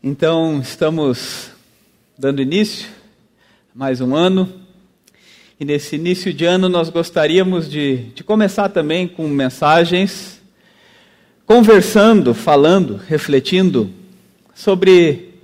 Então, 0.00 0.60
estamos 0.60 1.50
dando 2.16 2.40
início 2.40 2.88
a 3.74 3.78
mais 3.78 4.00
um 4.00 4.14
ano. 4.14 4.48
E 5.58 5.64
nesse 5.64 5.96
início 5.96 6.32
de 6.32 6.44
ano, 6.44 6.68
nós 6.68 6.88
gostaríamos 6.88 7.68
de, 7.68 8.04
de 8.14 8.22
começar 8.22 8.68
também 8.68 9.08
com 9.08 9.26
mensagens, 9.26 10.40
conversando, 11.44 12.32
falando, 12.32 12.94
refletindo 13.08 13.90
sobre 14.54 15.34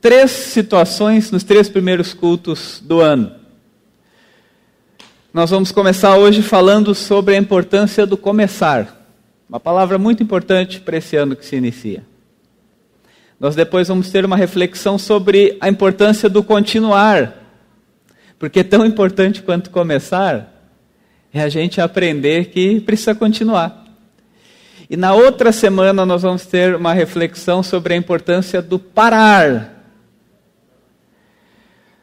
três 0.00 0.32
situações 0.32 1.30
nos 1.30 1.44
três 1.44 1.68
primeiros 1.68 2.12
cultos 2.12 2.82
do 2.84 3.00
ano. 3.00 3.36
Nós 5.32 5.50
vamos 5.50 5.70
começar 5.70 6.16
hoje 6.16 6.42
falando 6.42 6.92
sobre 6.92 7.36
a 7.36 7.38
importância 7.38 8.04
do 8.04 8.16
começar. 8.16 9.06
Uma 9.48 9.60
palavra 9.60 9.96
muito 9.96 10.24
importante 10.24 10.80
para 10.80 10.96
esse 10.96 11.14
ano 11.14 11.36
que 11.36 11.46
se 11.46 11.54
inicia. 11.54 12.15
Nós 13.38 13.54
depois 13.54 13.88
vamos 13.88 14.10
ter 14.10 14.24
uma 14.24 14.36
reflexão 14.36 14.96
sobre 14.96 15.56
a 15.60 15.68
importância 15.68 16.28
do 16.28 16.42
continuar. 16.42 17.34
Porque 18.38 18.64
tão 18.64 18.84
importante 18.84 19.42
quanto 19.42 19.70
começar 19.70 20.52
é 21.32 21.42
a 21.42 21.48
gente 21.48 21.80
aprender 21.80 22.46
que 22.46 22.80
precisa 22.80 23.14
continuar. 23.14 23.84
E 24.88 24.96
na 24.96 25.12
outra 25.12 25.52
semana 25.52 26.06
nós 26.06 26.22
vamos 26.22 26.46
ter 26.46 26.74
uma 26.76 26.94
reflexão 26.94 27.62
sobre 27.62 27.92
a 27.92 27.96
importância 27.96 28.62
do 28.62 28.78
parar. 28.78 29.84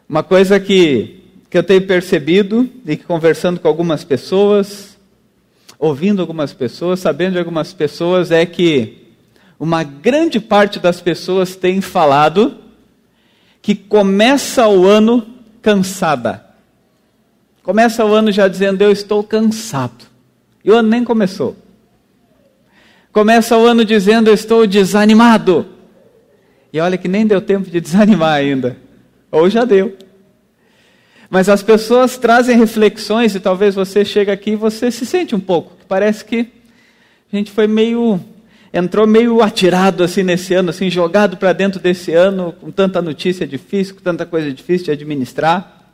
Uma 0.07 0.21
coisa 0.21 0.59
que, 0.59 1.23
que 1.49 1.57
eu 1.57 1.63
tenho 1.63 1.87
percebido 1.87 2.69
e 2.85 2.95
que 2.95 3.05
conversando 3.05 3.59
com 3.59 3.67
algumas 3.67 4.03
pessoas, 4.03 4.97
ouvindo 5.79 6.21
algumas 6.21 6.53
pessoas, 6.53 6.99
sabendo 6.99 7.33
de 7.33 7.39
algumas 7.39 7.73
pessoas, 7.73 8.29
é 8.29 8.45
que 8.45 9.02
uma 9.63 9.81
grande 9.81 10.41
parte 10.41 10.77
das 10.77 10.99
pessoas 10.99 11.55
tem 11.55 11.79
falado 11.79 12.57
que 13.61 13.73
começa 13.73 14.67
o 14.67 14.85
ano 14.85 15.25
cansada. 15.61 16.43
Começa 17.63 18.03
o 18.03 18.13
ano 18.13 18.29
já 18.29 18.49
dizendo: 18.49 18.81
Eu 18.81 18.91
estou 18.91 19.23
cansado. 19.23 20.03
E 20.65 20.69
o 20.69 20.75
ano 20.75 20.89
nem 20.89 21.05
começou. 21.05 21.55
Começa 23.13 23.57
o 23.57 23.65
ano 23.65 23.85
dizendo: 23.85 24.27
Eu 24.29 24.33
estou 24.33 24.67
desanimado. 24.67 25.65
E 26.73 26.81
olha 26.81 26.97
que 26.97 27.07
nem 27.07 27.25
deu 27.25 27.39
tempo 27.39 27.69
de 27.69 27.79
desanimar 27.79 28.33
ainda. 28.33 28.75
Ou 29.31 29.49
já 29.49 29.63
deu. 29.63 29.97
Mas 31.29 31.47
as 31.47 31.63
pessoas 31.63 32.17
trazem 32.17 32.57
reflexões 32.57 33.33
e 33.33 33.39
talvez 33.39 33.75
você 33.75 34.03
chegue 34.03 34.29
aqui 34.29 34.51
e 34.51 34.55
você 34.57 34.91
se 34.91 35.05
sente 35.05 35.33
um 35.33 35.39
pouco. 35.39 35.71
Parece 35.87 36.25
que 36.25 36.47
a 37.31 37.35
gente 37.37 37.49
foi 37.49 37.65
meio 37.65 38.19
entrou 38.73 39.05
meio 39.05 39.39
atirado 39.43 40.03
assim 40.03 40.23
nesse 40.23 40.55
ano, 40.55 40.71
assim 40.71 40.89
jogado 40.89 41.37
para 41.37 41.53
dentro 41.53 41.79
desse 41.79 42.11
ano, 42.11 42.55
com 42.59 42.71
tanta 42.71 43.03
notícia 43.03 43.45
difícil, 43.45 43.93
com 43.93 44.01
tanta 44.01 44.25
coisa 44.25 44.51
difícil 44.51 44.85
de 44.85 44.91
administrar. 44.91 45.91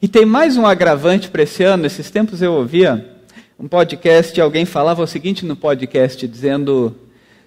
E 0.00 0.08
tem 0.08 0.24
mais 0.24 0.56
um 0.56 0.66
agravante 0.66 1.28
para 1.28 1.42
esse 1.42 1.62
ano. 1.62 1.84
Esses 1.84 2.10
tempos 2.10 2.40
eu 2.40 2.54
ouvia 2.54 3.14
um 3.58 3.68
podcast, 3.68 4.40
alguém 4.40 4.64
falava 4.64 5.02
o 5.02 5.06
seguinte 5.06 5.44
no 5.44 5.54
podcast, 5.54 6.26
dizendo: 6.26 6.96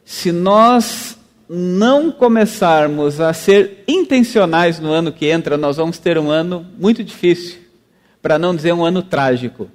se 0.06 0.32
nós 0.32 1.18
não 1.50 2.12
começarmos 2.12 3.20
a 3.20 3.34
ser 3.34 3.84
intencionais 3.88 4.80
no 4.80 4.92
ano 4.92 5.12
que 5.12 5.26
entra, 5.26 5.58
nós 5.58 5.78
vamos 5.78 5.98
ter 5.98 6.18
um 6.18 6.30
ano 6.30 6.66
muito 6.78 7.04
difícil, 7.04 7.58
para 8.22 8.38
não 8.38 8.56
dizer 8.56 8.74
um 8.74 8.86
ano 8.86 9.02
trágico. 9.02 9.68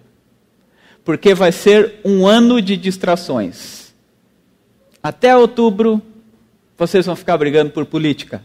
Porque 1.04 1.34
vai 1.34 1.50
ser 1.50 1.94
um 2.04 2.26
ano 2.26 2.62
de 2.62 2.76
distrações 2.76 3.81
até 5.02 5.36
outubro, 5.36 6.00
vocês 6.78 7.06
vão 7.06 7.16
ficar 7.16 7.36
brigando 7.36 7.70
por 7.70 7.84
política. 7.84 8.42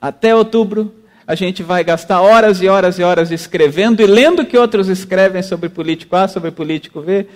Até 0.00 0.34
outubro, 0.34 0.94
a 1.26 1.34
gente 1.34 1.62
vai 1.62 1.84
gastar 1.84 2.20
horas 2.20 2.60
e 2.60 2.68
horas 2.68 2.98
e 2.98 3.02
horas 3.02 3.30
escrevendo 3.30 4.02
e 4.02 4.06
lendo 4.06 4.44
que 4.44 4.58
outros 4.58 4.88
escrevem 4.88 5.42
sobre 5.42 5.68
político 5.68 6.16
A, 6.16 6.26
sobre 6.28 6.50
político 6.50 7.00
B, 7.00 7.26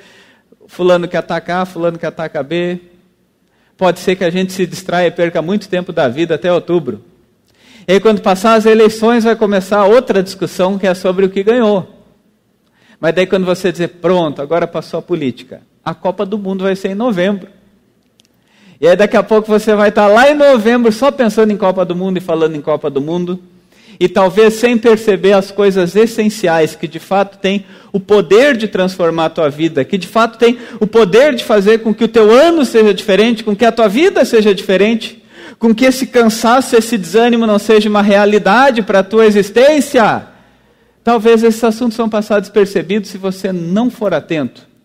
fulano 0.67 1.07
que 1.07 1.17
ataca 1.17 1.62
A, 1.62 1.65
fulano 1.65 1.99
que 1.99 2.07
ataca 2.07 2.43
B. 2.43 2.81
Pode 3.77 4.01
ser 4.01 4.17
que 4.17 4.25
a 4.25 4.31
gente 4.31 4.53
se 4.53 4.67
distraia 4.67 5.07
e 5.07 5.11
perca 5.11 5.41
muito 5.41 5.69
tempo 5.69 5.93
da 5.93 6.09
vida 6.09 6.34
até 6.34 6.53
outubro. 6.53 7.05
E 7.87 7.93
aí, 7.93 8.01
quando 8.01 8.21
passar 8.21 8.55
as 8.55 8.67
eleições, 8.67 9.23
vai 9.23 9.37
começar 9.37 9.84
outra 9.84 10.23
discussão 10.23 10.77
que 10.77 10.87
é 10.87 10.95
sobre 10.95 11.25
o 11.25 11.31
que 11.31 11.43
ganhou. 11.45 11.89
Mas 12.99 13.15
daí, 13.15 13.27
quando 13.27 13.45
você 13.45 13.71
dizer, 13.71 13.89
pronto, 13.89 14.43
agora 14.43 14.67
passou 14.67 14.99
a 14.99 15.03
política, 15.03 15.63
a 15.87 15.95
Copa 15.95 16.27
do 16.27 16.37
Mundo 16.37 16.65
vai 16.65 16.75
ser 16.75 16.89
em 16.89 16.95
novembro. 16.97 17.47
E 18.81 18.89
aí 18.89 18.97
daqui 18.97 19.17
a 19.17 19.23
pouco 19.23 19.47
você 19.47 19.73
vai 19.73 19.91
estar 19.91 20.09
lá 20.09 20.29
em 20.29 20.35
novembro 20.35 20.91
só 20.91 21.13
pensando 21.13 21.53
em 21.53 21.57
Copa 21.57 21.85
do 21.85 21.95
Mundo 21.95 22.17
e 22.17 22.21
falando 22.21 22.57
em 22.57 22.61
Copa 22.61 22.91
do 22.91 23.01
Mundo. 23.01 23.39
E 23.99 24.09
talvez 24.09 24.55
sem 24.55 24.77
perceber 24.77 25.33
as 25.33 25.53
coisas 25.53 25.95
essenciais 25.95 26.75
que 26.75 26.89
de 26.89 26.99
fato 26.99 27.39
têm 27.39 27.65
o 27.93 28.01
poder 28.01 28.57
de 28.57 28.67
transformar 28.67 29.27
a 29.27 29.31
tua 29.31 29.49
vida, 29.49 29.85
que 29.85 29.97
de 29.97 30.09
fato 30.09 30.37
têm 30.37 30.59
o 30.81 30.89
poder 30.89 31.37
de 31.37 31.45
fazer 31.45 31.79
com 31.79 31.95
que 31.95 32.03
o 32.03 32.09
teu 32.09 32.33
ano 32.33 32.65
seja 32.65 32.93
diferente, 32.93 33.45
com 33.45 33.55
que 33.55 33.65
a 33.65 33.71
tua 33.71 33.89
vida 33.89 34.25
seja 34.25 34.53
diferente, 34.53 35.23
com 35.57 35.73
que 35.73 35.85
esse 35.85 36.09
cansaço, 36.09 36.77
esse 36.77 36.99
desânimo 36.99 37.47
não 37.47 37.61
seja 37.61 37.89
uma 37.89 38.03
realidade 38.03 38.83
para 38.83 38.99
a 38.99 39.05
tua 39.05 39.25
existência. 39.25 40.27
Talvez 41.05 41.45
esses 41.45 41.63
assuntos 41.63 41.95
são 41.97 42.09
passados 42.09 42.51
percebidos 42.51 43.09
se 43.09 43.17
você 43.17 43.53
não 43.53 43.89
for 43.89 44.13
atento 44.13 44.76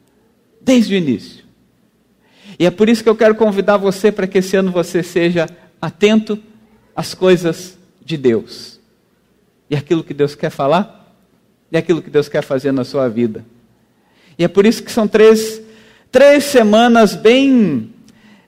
desde 0.64 0.94
o 0.94 0.98
início. 0.98 1.44
E 2.60 2.66
é 2.66 2.72
por 2.72 2.90
isso 2.90 3.04
que 3.04 3.10
eu 3.10 3.16
quero 3.16 3.36
convidar 3.36 3.78
você 3.78 4.12
para 4.12 4.28
que 4.28 4.38
esse 4.38 4.56
ano 4.56 4.72
você 4.72 5.02
seja 5.02 5.48
atento 5.82 6.38
às 6.96 7.14
coisas 7.14 7.78
de 8.04 8.18
Deus. 8.18 8.80
E 9.70 9.76
aquilo 9.76 10.04
que 10.04 10.14
Deus 10.14 10.36
quer 10.36 10.50
falar, 10.50 11.16
e 11.72 11.78
aquilo 11.78 12.02
que 12.02 12.10
Deus 12.10 12.28
quer 12.28 12.44
fazer 12.44 12.72
na 12.72 12.84
sua 12.84 13.08
vida. 13.08 13.46
E 14.38 14.44
é 14.44 14.48
por 14.48 14.66
isso 14.66 14.84
que 14.84 14.92
são 14.92 15.08
três, 15.08 15.62
três 16.12 16.44
semanas 16.44 17.16
bem, 17.16 17.94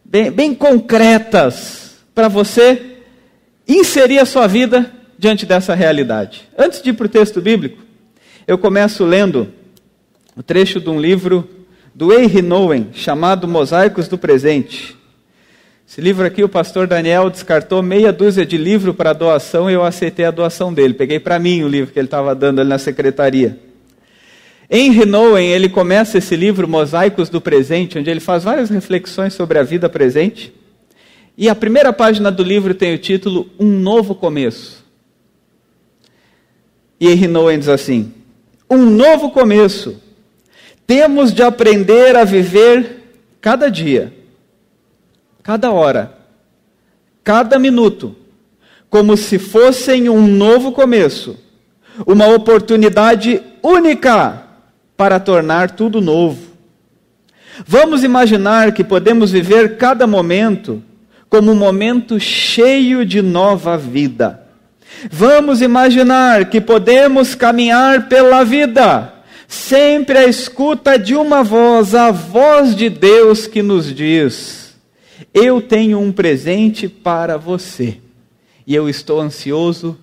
bem, 0.03 0.29
bem 0.31 0.53
concretas 0.53 2.03
para 2.13 2.27
você 2.27 2.97
inserir 3.67 4.19
a 4.19 4.25
sua 4.25 4.45
vida 4.47 4.91
diante 5.17 5.45
dessa 5.45 5.73
realidade. 5.73 6.49
Antes 6.57 6.81
de 6.81 6.89
ir 6.89 6.93
para 6.93 7.05
o 7.05 7.09
texto 7.09 7.41
bíblico, 7.41 7.81
eu 8.45 8.57
começo 8.57 9.05
lendo 9.05 9.53
o 10.35 10.43
trecho 10.43 10.81
de 10.81 10.89
um 10.89 10.99
livro 10.99 11.47
do 11.93 12.11
Henry 12.11 12.41
Nowen, 12.41 12.89
chamado 12.93 13.47
Mosaicos 13.47 14.07
do 14.07 14.17
Presente. 14.17 14.97
Esse 15.87 16.01
livro 16.01 16.25
aqui, 16.25 16.43
o 16.43 16.49
pastor 16.49 16.87
Daniel 16.87 17.29
descartou 17.29 17.83
meia 17.83 18.11
dúzia 18.11 18.45
de 18.45 18.57
livro 18.57 18.95
para 18.95 19.13
doação 19.13 19.69
e 19.69 19.73
eu 19.73 19.83
aceitei 19.83 20.25
a 20.25 20.31
doação 20.31 20.73
dele. 20.73 20.95
Peguei 20.95 21.19
para 21.19 21.37
mim 21.37 21.61
o 21.61 21.67
livro 21.67 21.93
que 21.93 21.99
ele 21.99 22.07
estava 22.07 22.33
dando 22.33 22.61
ali 22.61 22.69
na 22.69 22.79
secretaria. 22.79 23.59
Henry 24.67 25.05
Nowen, 25.05 25.51
ele 25.51 25.69
começa 25.69 26.17
esse 26.17 26.35
livro, 26.35 26.67
Mosaicos 26.67 27.29
do 27.29 27.39
Presente, 27.39 27.99
onde 27.99 28.09
ele 28.09 28.19
faz 28.19 28.43
várias 28.43 28.71
reflexões 28.71 29.35
sobre 29.35 29.59
a 29.59 29.63
vida 29.63 29.87
presente. 29.87 30.51
E 31.37 31.47
a 31.47 31.53
primeira 31.53 31.93
página 31.93 32.31
do 32.31 32.41
livro 32.41 32.73
tem 32.73 32.95
o 32.95 32.97
título 32.97 33.47
Um 33.59 33.67
Novo 33.67 34.15
Começo. 34.15 34.83
E 36.99 37.07
Henry 37.07 37.27
Nowen 37.27 37.59
diz 37.59 37.69
assim: 37.69 38.11
Um 38.67 38.89
novo 38.89 39.29
começo 39.29 40.01
temos 40.85 41.33
de 41.33 41.41
aprender 41.41 42.15
a 42.15 42.23
viver 42.23 43.03
cada 43.39 43.69
dia, 43.69 44.13
cada 45.41 45.71
hora, 45.71 46.17
cada 47.23 47.57
minuto, 47.57 48.15
como 48.89 49.17
se 49.17 49.39
fossem 49.39 50.09
um 50.09 50.27
novo 50.27 50.71
começo, 50.71 51.37
uma 52.05 52.27
oportunidade 52.27 53.41
única 53.61 54.43
para 54.95 55.19
tornar 55.19 55.71
tudo 55.71 56.01
novo. 56.01 56.53
Vamos 57.65 58.03
imaginar 58.03 58.73
que 58.73 58.83
podemos 58.83 59.31
viver 59.31 59.77
cada 59.77 60.07
momento 60.07 60.81
como 61.29 61.51
um 61.51 61.55
momento 61.55 62.19
cheio 62.19 63.05
de 63.05 63.21
nova 63.21 63.77
vida. 63.77 64.43
Vamos 65.09 65.61
imaginar 65.61 66.45
que 66.49 66.61
podemos 66.61 67.35
caminhar 67.35 68.07
pela 68.07 68.43
vida 68.43 69.12
sempre 69.53 70.17
a 70.17 70.25
escuta 70.25 70.97
de 70.97 71.15
uma 71.15 71.43
voz, 71.43 71.93
a 71.93 72.09
voz 72.11 72.75
de 72.75 72.89
Deus 72.89 73.45
que 73.45 73.61
nos 73.61 73.93
diz: 73.93 74.75
Eu 75.33 75.61
tenho 75.61 75.99
um 75.99 76.11
presente 76.11 76.89
para 76.89 77.37
você 77.37 77.99
e 78.65 78.73
eu 78.73 78.89
estou 78.89 79.21
ansioso 79.21 79.97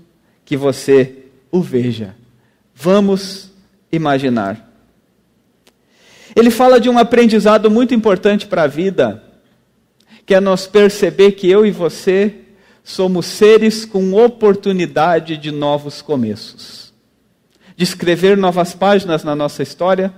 que 0.44 0.56
você 0.56 1.24
o 1.50 1.60
veja. 1.60 2.14
Vamos 2.74 3.50
imaginar. 3.90 4.68
Ele 6.34 6.50
fala 6.50 6.80
de 6.80 6.88
um 6.88 6.96
aprendizado 6.96 7.68
muito 7.68 7.92
importante 7.92 8.46
para 8.46 8.62
a 8.62 8.68
vida, 8.68 9.22
que 10.24 10.32
é 10.32 10.40
nós 10.40 10.68
perceber 10.68 11.32
que 11.32 11.50
eu 11.50 11.66
e 11.66 11.72
você 11.72 12.34
somos 12.84 13.26
seres 13.26 13.84
com 13.84 14.14
oportunidade 14.14 15.36
de 15.36 15.50
novos 15.50 16.00
começos 16.00 16.89
de 17.80 17.84
escrever 17.84 18.36
novas 18.36 18.74
páginas 18.74 19.24
na 19.24 19.34
nossa 19.34 19.62
história, 19.62 20.12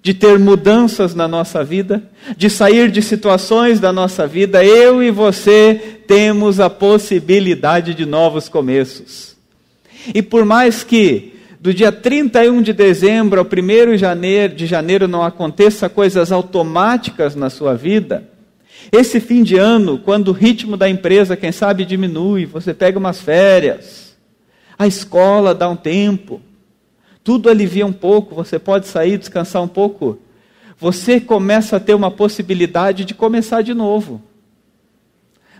de 0.00 0.14
ter 0.14 0.38
mudanças 0.38 1.16
na 1.16 1.26
nossa 1.26 1.64
vida, 1.64 2.00
de 2.36 2.48
sair 2.48 2.92
de 2.92 3.02
situações 3.02 3.80
da 3.80 3.92
nossa 3.92 4.24
vida, 4.24 4.64
eu 4.64 5.02
e 5.02 5.10
você 5.10 5.98
temos 6.06 6.60
a 6.60 6.70
possibilidade 6.70 7.92
de 7.92 8.06
novos 8.06 8.48
começos. 8.48 9.34
E 10.14 10.22
por 10.22 10.44
mais 10.44 10.84
que 10.84 11.34
do 11.60 11.74
dia 11.74 11.90
31 11.90 12.62
de 12.62 12.72
dezembro 12.72 13.40
ao 13.40 13.46
1 13.46 14.54
de 14.54 14.64
janeiro, 14.64 15.08
não 15.08 15.24
aconteça 15.24 15.88
coisas 15.88 16.30
automáticas 16.30 17.34
na 17.34 17.50
sua 17.50 17.74
vida, 17.74 18.30
esse 18.92 19.18
fim 19.18 19.42
de 19.42 19.56
ano, 19.56 19.98
quando 19.98 20.28
o 20.28 20.32
ritmo 20.32 20.76
da 20.76 20.88
empresa, 20.88 21.36
quem 21.36 21.50
sabe, 21.50 21.84
diminui, 21.84 22.46
você 22.46 22.72
pega 22.72 22.96
umas 22.96 23.20
férias, 23.20 24.16
a 24.78 24.86
escola 24.86 25.52
dá 25.52 25.68
um 25.68 25.74
tempo, 25.74 26.40
tudo 27.26 27.50
alivia 27.50 27.84
um 27.84 27.92
pouco, 27.92 28.36
você 28.36 28.56
pode 28.56 28.86
sair, 28.86 29.18
descansar 29.18 29.60
um 29.60 29.66
pouco, 29.66 30.16
você 30.78 31.18
começa 31.18 31.76
a 31.76 31.80
ter 31.80 31.92
uma 31.92 32.08
possibilidade 32.08 33.04
de 33.04 33.14
começar 33.14 33.62
de 33.62 33.74
novo. 33.74 34.22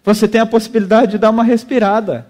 Você 0.05 0.29
tem 0.29 0.41
a 0.41 0.47
possibilidade 0.47 1.11
de 1.11 1.19
dar 1.19 1.31
uma 1.31 1.43
respirada. 1.43 2.25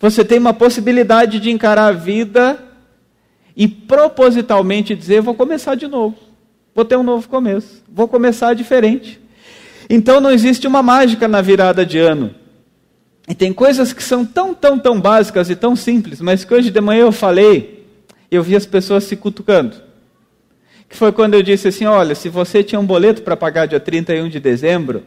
Você 0.00 0.24
tem 0.24 0.40
uma 0.40 0.52
possibilidade 0.52 1.38
de 1.38 1.52
encarar 1.52 1.86
a 1.86 1.92
vida 1.92 2.58
e 3.56 3.68
propositalmente 3.68 4.96
dizer: 4.96 5.20
vou 5.20 5.34
começar 5.34 5.76
de 5.76 5.86
novo. 5.86 6.16
Vou 6.74 6.84
ter 6.84 6.96
um 6.96 7.04
novo 7.04 7.28
começo. 7.28 7.84
Vou 7.88 8.08
começar 8.08 8.54
diferente. 8.54 9.20
Então 9.88 10.20
não 10.20 10.32
existe 10.32 10.66
uma 10.66 10.82
mágica 10.82 11.28
na 11.28 11.40
virada 11.40 11.86
de 11.86 12.00
ano. 12.00 12.34
E 13.28 13.36
tem 13.36 13.52
coisas 13.52 13.92
que 13.92 14.02
são 14.02 14.24
tão, 14.24 14.52
tão, 14.52 14.80
tão 14.80 15.00
básicas 15.00 15.48
e 15.48 15.54
tão 15.54 15.76
simples, 15.76 16.20
mas 16.20 16.44
que 16.44 16.52
hoje 16.52 16.72
de 16.72 16.80
manhã 16.80 17.02
eu 17.02 17.12
falei, 17.12 17.81
eu 18.36 18.42
vi 18.42 18.56
as 18.56 18.66
pessoas 18.66 19.04
se 19.04 19.16
cutucando. 19.16 19.76
Que 20.88 20.96
foi 20.96 21.12
quando 21.12 21.34
eu 21.34 21.42
disse 21.42 21.68
assim: 21.68 21.84
olha, 21.84 22.14
se 22.14 22.28
você 22.28 22.62
tinha 22.62 22.80
um 22.80 22.86
boleto 22.86 23.22
para 23.22 23.36
pagar 23.36 23.66
dia 23.66 23.80
31 23.80 24.28
de 24.28 24.40
dezembro, 24.40 25.04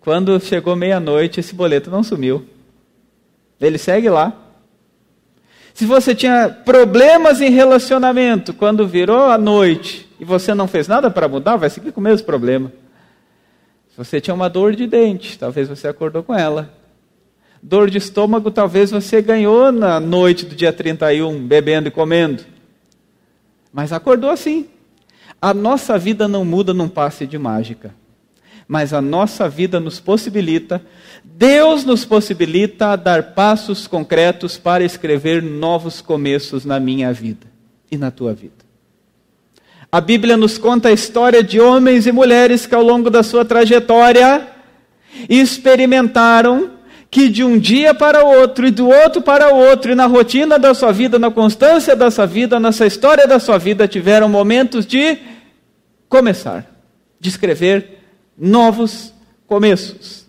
quando 0.00 0.38
chegou 0.40 0.74
meia-noite, 0.76 1.40
esse 1.40 1.54
boleto 1.54 1.90
não 1.90 2.02
sumiu. 2.02 2.44
Ele 3.60 3.78
segue 3.78 4.08
lá. 4.08 4.32
Se 5.74 5.86
você 5.86 6.14
tinha 6.14 6.48
problemas 6.48 7.40
em 7.40 7.50
relacionamento, 7.50 8.52
quando 8.52 8.86
virou 8.86 9.30
a 9.30 9.38
noite 9.38 10.08
e 10.20 10.24
você 10.24 10.54
não 10.54 10.68
fez 10.68 10.86
nada 10.86 11.10
para 11.10 11.28
mudar, 11.28 11.56
vai 11.56 11.70
seguir 11.70 11.92
com 11.92 12.00
o 12.00 12.04
mesmo 12.04 12.26
problema. 12.26 12.70
Se 13.90 13.96
você 13.96 14.20
tinha 14.20 14.34
uma 14.34 14.48
dor 14.48 14.74
de 14.74 14.86
dente, 14.86 15.38
talvez 15.38 15.68
você 15.68 15.88
acordou 15.88 16.22
com 16.22 16.34
ela. 16.34 16.81
Dor 17.62 17.88
de 17.88 17.98
estômago, 17.98 18.50
talvez 18.50 18.90
você 18.90 19.22
ganhou 19.22 19.70
na 19.70 20.00
noite 20.00 20.44
do 20.44 20.54
dia 20.54 20.72
31, 20.72 21.46
bebendo 21.46 21.88
e 21.88 21.92
comendo. 21.92 22.42
Mas 23.72 23.92
acordou 23.92 24.30
assim. 24.30 24.66
A 25.40 25.54
nossa 25.54 25.96
vida 25.96 26.26
não 26.26 26.44
muda 26.44 26.74
num 26.74 26.88
passe 26.88 27.26
de 27.26 27.38
mágica 27.38 27.94
mas 28.72 28.94
a 28.94 29.02
nossa 29.02 29.50
vida 29.50 29.78
nos 29.78 30.00
possibilita, 30.00 30.82
Deus 31.22 31.84
nos 31.84 32.06
possibilita 32.06 32.96
dar 32.96 33.34
passos 33.34 33.86
concretos 33.86 34.56
para 34.56 34.82
escrever 34.82 35.42
novos 35.42 36.00
começos 36.00 36.64
na 36.64 36.80
minha 36.80 37.12
vida 37.12 37.46
e 37.90 37.98
na 37.98 38.10
tua 38.10 38.32
vida. 38.32 38.64
A 39.90 40.00
Bíblia 40.00 40.38
nos 40.38 40.56
conta 40.56 40.88
a 40.88 40.92
história 40.92 41.42
de 41.42 41.60
homens 41.60 42.06
e 42.06 42.12
mulheres 42.12 42.64
que 42.64 42.74
ao 42.74 42.82
longo 42.82 43.10
da 43.10 43.22
sua 43.22 43.44
trajetória 43.44 44.48
experimentaram 45.28 46.70
que 47.12 47.28
de 47.28 47.44
um 47.44 47.58
dia 47.58 47.92
para 47.92 48.24
o 48.24 48.38
outro 48.40 48.66
e 48.66 48.70
do 48.70 48.88
outro 48.88 49.20
para 49.20 49.54
o 49.54 49.58
outro, 49.58 49.92
e 49.92 49.94
na 49.94 50.06
rotina 50.06 50.58
da 50.58 50.72
sua 50.72 50.92
vida, 50.92 51.18
na 51.18 51.30
constância 51.30 51.94
da 51.94 52.10
sua 52.10 52.24
vida, 52.24 52.58
nessa 52.58 52.86
história 52.86 53.26
da 53.26 53.38
sua 53.38 53.58
vida, 53.58 53.86
tiveram 53.86 54.30
momentos 54.30 54.86
de 54.86 55.18
começar, 56.08 56.66
de 57.20 57.28
escrever 57.28 57.98
novos 58.36 59.12
começos. 59.46 60.26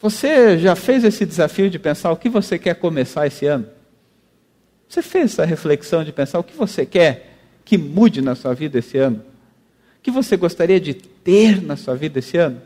Você 0.00 0.56
já 0.56 0.76
fez 0.76 1.02
esse 1.02 1.26
desafio 1.26 1.68
de 1.68 1.80
pensar 1.80 2.12
o 2.12 2.16
que 2.16 2.28
você 2.28 2.60
quer 2.60 2.76
começar 2.76 3.26
esse 3.26 3.44
ano? 3.46 3.66
Você 4.88 5.02
fez 5.02 5.32
essa 5.32 5.44
reflexão 5.44 6.04
de 6.04 6.12
pensar 6.12 6.38
o 6.38 6.44
que 6.44 6.56
você 6.56 6.86
quer 6.86 7.38
que 7.64 7.76
mude 7.76 8.22
na 8.22 8.36
sua 8.36 8.54
vida 8.54 8.78
esse 8.78 8.98
ano? 8.98 9.16
O 9.98 10.00
que 10.00 10.12
você 10.12 10.36
gostaria 10.36 10.78
de 10.78 10.94
ter 10.94 11.60
na 11.60 11.76
sua 11.76 11.96
vida 11.96 12.20
esse 12.20 12.36
ano? 12.36 12.62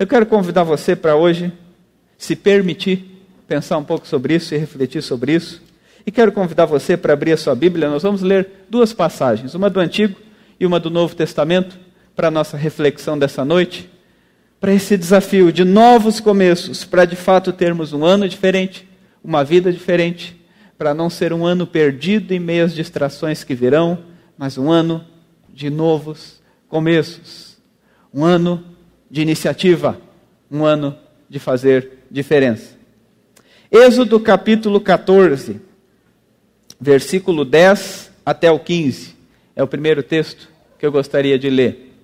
Eu 0.00 0.06
quero 0.06 0.24
convidar 0.24 0.62
você 0.62 0.96
para 0.96 1.14
hoje 1.14 1.52
se 2.16 2.34
permitir 2.34 3.22
pensar 3.46 3.76
um 3.76 3.84
pouco 3.84 4.08
sobre 4.08 4.34
isso 4.34 4.54
e 4.54 4.56
refletir 4.56 5.02
sobre 5.02 5.34
isso. 5.34 5.60
E 6.06 6.10
quero 6.10 6.32
convidar 6.32 6.64
você 6.64 6.96
para 6.96 7.12
abrir 7.12 7.32
a 7.32 7.36
sua 7.36 7.54
Bíblia. 7.54 7.90
Nós 7.90 8.02
vamos 8.02 8.22
ler 8.22 8.64
duas 8.70 8.94
passagens, 8.94 9.54
uma 9.54 9.68
do 9.68 9.78
Antigo 9.78 10.18
e 10.58 10.64
uma 10.64 10.80
do 10.80 10.88
Novo 10.88 11.14
Testamento 11.14 11.78
para 12.16 12.28
a 12.28 12.30
nossa 12.30 12.56
reflexão 12.56 13.18
dessa 13.18 13.44
noite, 13.44 13.90
para 14.58 14.72
esse 14.72 14.96
desafio 14.96 15.52
de 15.52 15.64
novos 15.64 16.18
começos, 16.18 16.82
para 16.82 17.04
de 17.04 17.14
fato 17.14 17.52
termos 17.52 17.92
um 17.92 18.02
ano 18.02 18.26
diferente, 18.26 18.88
uma 19.22 19.44
vida 19.44 19.70
diferente, 19.70 20.34
para 20.78 20.94
não 20.94 21.10
ser 21.10 21.30
um 21.30 21.44
ano 21.44 21.66
perdido 21.66 22.32
em 22.32 22.40
meio 22.40 22.64
às 22.64 22.74
distrações 22.74 23.44
que 23.44 23.54
virão, 23.54 23.98
mas 24.38 24.56
um 24.56 24.70
ano 24.72 25.04
de 25.52 25.68
novos 25.68 26.40
começos, 26.70 27.58
um 28.14 28.24
ano 28.24 28.69
de 29.10 29.20
iniciativa, 29.20 30.00
um 30.50 30.64
ano 30.64 30.96
de 31.28 31.38
fazer 31.38 32.04
diferença. 32.10 32.74
Êxodo 33.70 34.20
capítulo 34.20 34.80
14, 34.80 35.60
versículo 36.80 37.44
10 37.44 38.10
até 38.24 38.50
o 38.50 38.58
15. 38.58 39.16
É 39.56 39.62
o 39.62 39.66
primeiro 39.66 40.02
texto 40.02 40.48
que 40.78 40.86
eu 40.86 40.92
gostaria 40.92 41.38
de 41.38 41.50
ler. 41.50 41.94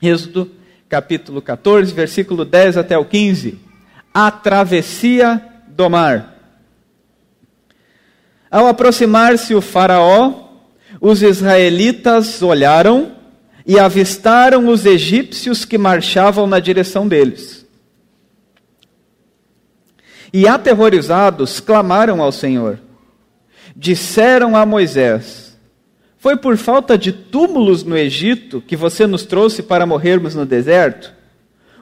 Êxodo, 0.00 0.50
capítulo 0.88 1.42
14, 1.42 1.92
versículo 1.92 2.44
10 2.44 2.76
até 2.78 2.96
o 2.96 3.04
15. 3.04 3.58
A 4.12 4.30
travessia 4.30 5.42
do 5.68 5.88
mar. 5.88 6.36
Ao 8.50 8.66
aproximar-se 8.66 9.54
o 9.54 9.60
Faraó, 9.60 10.48
os 11.00 11.22
israelitas 11.22 12.42
olharam 12.42 13.17
e 13.68 13.78
avistaram 13.78 14.66
os 14.68 14.86
egípcios 14.86 15.66
que 15.66 15.76
marchavam 15.76 16.46
na 16.46 16.58
direção 16.58 17.06
deles. 17.06 17.66
E 20.32 20.48
aterrorizados 20.48 21.60
clamaram 21.60 22.22
ao 22.22 22.32
Senhor. 22.32 22.80
Disseram 23.76 24.56
a 24.56 24.64
Moisés: 24.64 25.48
foi 26.18 26.36
por 26.36 26.56
falta 26.56 26.98
de 26.98 27.12
túmulos 27.12 27.84
no 27.84 27.96
Egito 27.96 28.60
que 28.60 28.76
você 28.76 29.06
nos 29.06 29.24
trouxe 29.24 29.62
para 29.62 29.86
morrermos 29.86 30.34
no 30.34 30.44
deserto? 30.44 31.12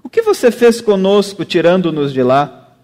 O 0.02 0.08
que 0.08 0.22
você 0.22 0.50
fez 0.50 0.80
conosco 0.80 1.44
tirando-nos 1.44 2.12
de 2.12 2.22
lá? 2.22 2.74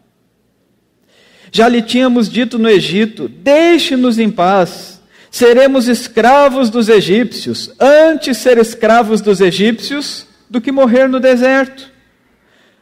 Já 1.53 1.69
lhe 1.69 1.83
tínhamos 1.83 2.29
dito 2.29 2.59
no 2.59 2.69
Egito: 2.69 3.29
deixe-nos 3.29 4.19
em 4.19 4.31
paz, 4.31 4.92
seremos 5.33 5.89
escravos 5.89 6.69
dos 6.69 6.91
egípcios, 6.91 7.73
antes 7.81 8.37
ser 8.37 8.59
escravos 8.59 9.23
dos 9.23 9.41
egípcios 9.41 10.27
do 10.49 10.61
que 10.61 10.71
morrer 10.71 11.09
no 11.09 11.19
deserto. 11.19 11.91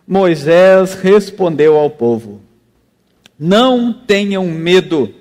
Moisés 0.07 0.95
respondeu 0.95 1.77
ao 1.77 1.89
povo: 1.89 2.43
Não 3.39 3.93
tenham 3.93 4.45
medo, 4.47 5.15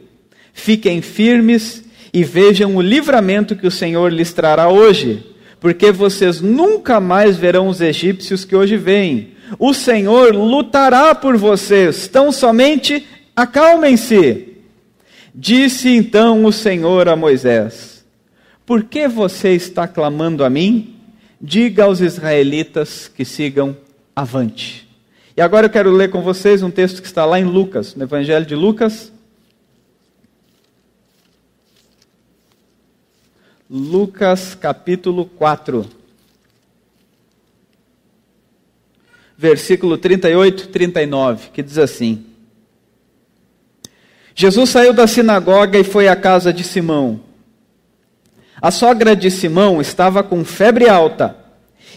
fiquem 0.51 1.03
firmes 1.03 1.83
e 2.11 2.23
vejam 2.23 2.75
o 2.75 2.81
livramento 2.81 3.55
que 3.55 3.67
o 3.67 3.71
Senhor 3.71 4.11
lhes 4.11 4.33
trará 4.33 4.67
hoje, 4.67 5.23
porque 5.59 5.91
vocês 5.91 6.41
nunca 6.41 6.99
mais 6.99 7.37
verão 7.37 7.67
os 7.67 7.79
egípcios 7.79 8.43
que 8.43 8.55
hoje 8.55 8.75
vêm. 8.75 9.35
O 9.59 9.71
Senhor 9.71 10.33
lutará 10.33 11.13
por 11.13 11.37
vocês, 11.37 12.07
tão 12.07 12.31
somente 12.31 13.05
acalmem-se. 13.35 14.48
Disse 15.41 15.87
então 15.87 16.43
o 16.43 16.51
Senhor 16.51 17.07
a 17.07 17.15
Moisés: 17.15 18.05
Por 18.65 18.83
que 18.83 19.07
você 19.07 19.53
está 19.53 19.87
clamando 19.87 20.43
a 20.43 20.49
mim? 20.49 20.97
Diga 21.39 21.85
aos 21.85 22.01
israelitas 22.01 23.07
que 23.07 23.23
sigam 23.23 23.77
avante. 24.13 24.85
E 25.37 25.39
agora 25.39 25.67
eu 25.67 25.69
quero 25.69 25.91
ler 25.91 26.09
com 26.09 26.21
vocês 26.21 26.61
um 26.61 26.69
texto 26.69 27.01
que 27.01 27.07
está 27.07 27.23
lá 27.23 27.39
em 27.39 27.45
Lucas, 27.45 27.95
no 27.95 28.03
Evangelho 28.03 28.45
de 28.45 28.53
Lucas, 28.53 29.13
Lucas 33.69 34.55
capítulo 34.55 35.25
4. 35.25 35.85
Versículo 39.37 39.97
38 39.97 40.63
e 40.63 40.67
39, 40.67 41.49
que 41.51 41.63
diz 41.63 41.77
assim: 41.77 42.25
Jesus 44.39 44.69
saiu 44.69 44.93
da 44.93 45.05
sinagoga 45.05 45.77
e 45.77 45.83
foi 45.83 46.07
à 46.07 46.15
casa 46.15 46.53
de 46.53 46.63
Simão. 46.63 47.19
A 48.61 48.71
sogra 48.71 49.13
de 49.13 49.29
Simão 49.29 49.81
estava 49.81 50.23
com 50.23 50.45
febre 50.45 50.87
alta 50.87 51.35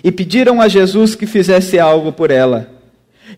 e 0.02 0.10
pediram 0.10 0.60
a 0.60 0.66
Jesus 0.66 1.14
que 1.14 1.24
fizesse 1.24 1.78
algo 1.78 2.12
por 2.12 2.32
ela. 2.32 2.68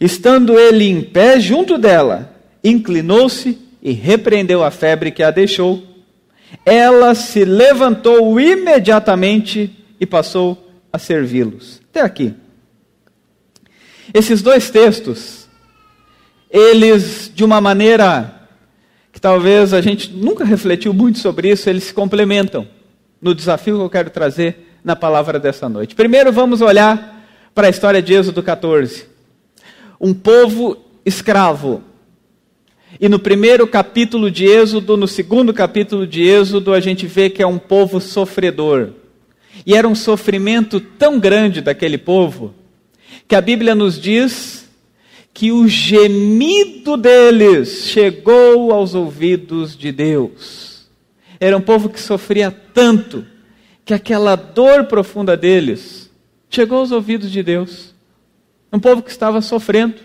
Estando 0.01 0.59
ele 0.59 0.87
em 0.87 1.03
pé 1.03 1.39
junto 1.39 1.77
dela, 1.77 2.35
inclinou-se 2.65 3.59
e 3.83 3.93
repreendeu 3.93 4.65
a 4.65 4.71
febre 4.71 5.11
que 5.11 5.23
a 5.23 5.31
deixou 5.31 5.83
ela 6.65 7.15
se 7.15 7.45
levantou 7.45 8.41
imediatamente 8.41 9.71
e 10.01 10.07
passou 10.07 10.73
a 10.91 10.99
servi-los. 10.99 11.83
Até 11.91 12.01
aqui. 12.01 12.33
Esses 14.15 14.41
dois 14.41 14.71
textos, 14.71 15.47
eles, 16.51 17.31
de 17.35 17.45
uma 17.45 17.61
maneira 17.61 18.34
que 19.14 19.21
talvez 19.21 19.73
a 19.73 19.80
gente 19.80 20.11
nunca 20.11 20.44
refletiu 20.44 20.92
muito 20.92 21.21
sobre 21.21 21.49
isso, 21.49 21.71
eles 21.71 21.85
se 21.85 21.94
complementam 21.94 22.66
no 23.23 23.33
desafio 23.33 23.76
que 23.76 23.83
eu 23.85 23.88
quero 23.88 24.11
trazer 24.11 24.76
na 24.83 24.97
palavra 24.97 25.38
dessa 25.38 25.68
noite. 25.68 25.94
Primeiro, 25.94 26.33
vamos 26.33 26.61
olhar 26.61 27.25
para 27.54 27.68
a 27.68 27.71
história 27.71 28.02
de 28.02 28.12
Êxodo 28.12 28.42
14. 28.42 29.06
Um 30.00 30.12
povo 30.12 30.76
escravo. 31.06 31.80
E 33.00 33.09
no 33.09 33.21
primeiro 33.21 33.68
capítulo 33.68 34.33
de 34.33 34.47
Êxodo, 34.47 34.97
no 34.97 35.06
segundo 35.06 35.54
capítulo 35.54 36.09
de 36.09 36.23
Êxodo, 36.25 36.75
a 36.75 36.80
gente 36.80 37.06
vê 37.06 37.30
que 37.30 37.40
é 37.40 37.47
um 37.47 37.59
povo 37.59 38.00
sofredor. 38.00 38.90
E 39.64 39.76
era 39.76 39.87
um 39.87 39.94
sofrimento 39.94 40.80
tão 40.80 41.21
grande 41.21 41.61
daquele 41.61 41.99
povo, 41.99 42.52
que 43.28 43.37
a 43.37 43.40
Bíblia 43.40 43.76
nos 43.76 43.97
diz 43.99 44.63
que 45.35 45.50
o 45.50 45.67
gemido 45.67 46.97
deles 46.97 47.87
chegou 47.88 48.73
aos 48.73 48.95
ouvidos 48.95 49.76
de 49.76 49.91
Deus. 49.91 50.87
Era 51.41 51.57
um 51.57 51.61
povo 51.61 51.88
que 51.88 52.00
sofria 52.00 52.53
tanto 52.53 53.26
que 53.85 53.93
aquela 53.93 54.37
dor 54.37 54.85
profunda 54.85 55.37
deles 55.37 56.09
chegou 56.49 56.79
aos 56.79 56.93
ouvidos 56.93 57.33
de 57.33 57.43
Deus. 57.43 57.93
Um 58.73 58.79
povo 58.79 59.03
que 59.03 59.11
estava 59.11 59.41
sofrendo. 59.41 59.97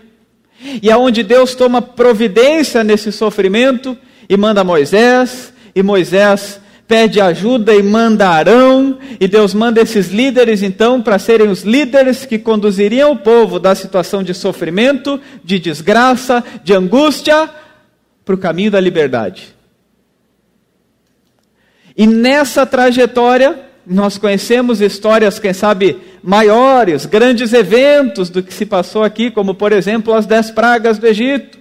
E 0.82 0.90
aonde 0.90 1.22
Deus 1.22 1.54
toma 1.54 1.80
providência 1.80 2.82
nesse 2.82 3.12
sofrimento 3.12 3.96
e 4.28 4.36
manda 4.36 4.64
Moisés, 4.64 5.52
e 5.74 5.82
Moisés 5.82 6.59
pede 6.90 7.20
ajuda 7.20 7.72
e 7.72 7.84
manda 7.84 8.28
Arão, 8.28 8.98
e 9.20 9.28
Deus 9.28 9.54
manda 9.54 9.80
esses 9.80 10.08
líderes 10.08 10.60
então 10.60 11.00
para 11.00 11.20
serem 11.20 11.48
os 11.48 11.62
líderes 11.62 12.26
que 12.26 12.36
conduziriam 12.36 13.12
o 13.12 13.16
povo 13.16 13.60
da 13.60 13.76
situação 13.76 14.24
de 14.24 14.34
sofrimento, 14.34 15.20
de 15.44 15.60
desgraça, 15.60 16.42
de 16.64 16.74
angústia, 16.74 17.48
para 18.24 18.34
o 18.34 18.38
caminho 18.38 18.72
da 18.72 18.80
liberdade. 18.80 19.54
E 21.96 22.08
nessa 22.08 22.66
trajetória, 22.66 23.60
nós 23.86 24.18
conhecemos 24.18 24.80
histórias, 24.80 25.38
quem 25.38 25.52
sabe, 25.52 25.96
maiores, 26.20 27.06
grandes 27.06 27.52
eventos 27.52 28.30
do 28.30 28.42
que 28.42 28.52
se 28.52 28.66
passou 28.66 29.04
aqui, 29.04 29.30
como 29.30 29.54
por 29.54 29.70
exemplo 29.70 30.12
as 30.12 30.26
dez 30.26 30.50
pragas 30.50 30.98
do 30.98 31.06
Egito. 31.06 31.56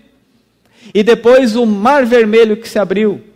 E 0.91 1.03
depois 1.03 1.55
o 1.55 1.67
mar 1.67 2.03
vermelho 2.03 2.57
que 2.57 2.67
se 2.67 2.79
abriu. 2.79 3.28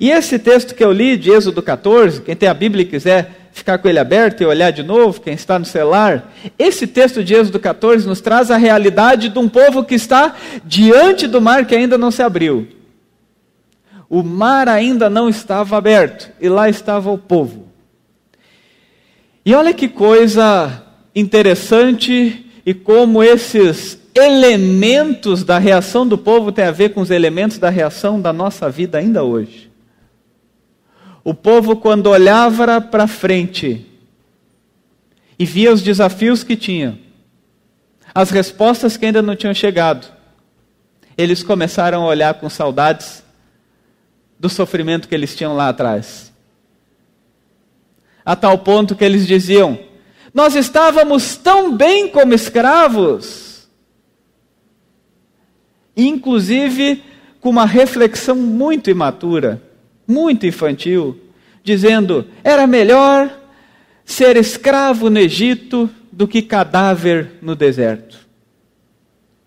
E 0.00 0.10
esse 0.10 0.38
texto 0.38 0.74
que 0.74 0.84
eu 0.84 0.92
li 0.92 1.16
de 1.16 1.30
Êxodo 1.30 1.62
14, 1.62 2.22
quem 2.22 2.34
tem 2.34 2.48
a 2.48 2.54
Bíblia 2.54 2.82
e 2.82 2.86
quiser 2.86 3.48
ficar 3.52 3.78
com 3.78 3.88
ele 3.88 4.00
aberto 4.00 4.42
e 4.42 4.46
olhar 4.46 4.72
de 4.72 4.82
novo, 4.82 5.20
quem 5.20 5.34
está 5.34 5.58
no 5.58 5.64
celular, 5.64 6.32
esse 6.58 6.86
texto 6.86 7.22
de 7.22 7.34
Êxodo 7.34 7.60
14 7.60 8.06
nos 8.06 8.20
traz 8.20 8.50
a 8.50 8.56
realidade 8.56 9.28
de 9.28 9.38
um 9.38 9.48
povo 9.48 9.84
que 9.84 9.94
está 9.94 10.34
diante 10.64 11.26
do 11.26 11.40
mar 11.40 11.64
que 11.64 11.74
ainda 11.74 11.96
não 11.96 12.10
se 12.10 12.22
abriu. 12.22 12.66
O 14.08 14.22
mar 14.22 14.68
ainda 14.68 15.08
não 15.08 15.28
estava 15.28 15.76
aberto 15.76 16.30
e 16.40 16.48
lá 16.48 16.68
estava 16.68 17.10
o 17.10 17.18
povo. 17.18 17.68
E 19.46 19.54
olha 19.54 19.72
que 19.72 19.88
coisa 19.88 20.82
interessante 21.14 22.46
e 22.66 22.74
como 22.74 23.22
esses 23.22 23.98
elementos 24.14 25.44
da 25.44 25.58
reação 25.58 26.06
do 26.06 26.16
povo 26.16 26.50
têm 26.50 26.64
a 26.64 26.70
ver 26.70 26.90
com 26.90 27.00
os 27.00 27.10
elementos 27.10 27.58
da 27.58 27.68
reação 27.68 28.20
da 28.20 28.32
nossa 28.32 28.70
vida 28.70 28.98
ainda 28.98 29.22
hoje. 29.22 29.73
O 31.24 31.32
povo, 31.32 31.76
quando 31.76 32.08
olhava 32.08 32.82
para 32.82 33.06
frente 33.06 33.86
e 35.38 35.46
via 35.46 35.72
os 35.72 35.82
desafios 35.82 36.44
que 36.44 36.54
tinha, 36.54 37.00
as 38.14 38.30
respostas 38.30 38.98
que 38.98 39.06
ainda 39.06 39.22
não 39.22 39.34
tinham 39.34 39.54
chegado, 39.54 40.06
eles 41.16 41.42
começaram 41.42 42.02
a 42.02 42.06
olhar 42.06 42.34
com 42.34 42.50
saudades 42.50 43.24
do 44.38 44.50
sofrimento 44.50 45.08
que 45.08 45.14
eles 45.14 45.34
tinham 45.34 45.56
lá 45.56 45.70
atrás. 45.70 46.30
A 48.22 48.36
tal 48.36 48.58
ponto 48.58 48.94
que 48.94 49.04
eles 49.04 49.26
diziam: 49.26 49.78
Nós 50.32 50.54
estávamos 50.54 51.36
tão 51.36 51.74
bem 51.74 52.08
como 52.08 52.34
escravos, 52.34 53.66
inclusive 55.96 57.02
com 57.40 57.48
uma 57.48 57.64
reflexão 57.64 58.36
muito 58.36 58.90
imatura, 58.90 59.62
muito 60.06 60.46
infantil, 60.46 61.18
dizendo: 61.62 62.26
era 62.42 62.66
melhor 62.66 63.30
ser 64.04 64.36
escravo 64.36 65.08
no 65.10 65.18
Egito 65.18 65.88
do 66.10 66.28
que 66.28 66.42
cadáver 66.42 67.32
no 67.40 67.54
deserto. 67.56 68.18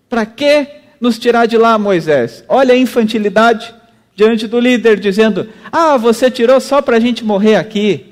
Para 0.08 0.26
que 0.26 0.66
nos 1.00 1.18
tirar 1.18 1.46
de 1.46 1.56
lá, 1.56 1.78
Moisés? 1.78 2.44
Olha 2.48 2.74
a 2.74 2.78
infantilidade 2.78 3.74
diante 4.14 4.46
do 4.46 4.58
líder, 4.58 4.98
dizendo: 4.98 5.48
Ah, 5.70 5.96
você 5.96 6.30
tirou 6.30 6.60
só 6.60 6.82
para 6.82 6.96
a 6.96 7.00
gente 7.00 7.24
morrer 7.24 7.56
aqui 7.56 8.08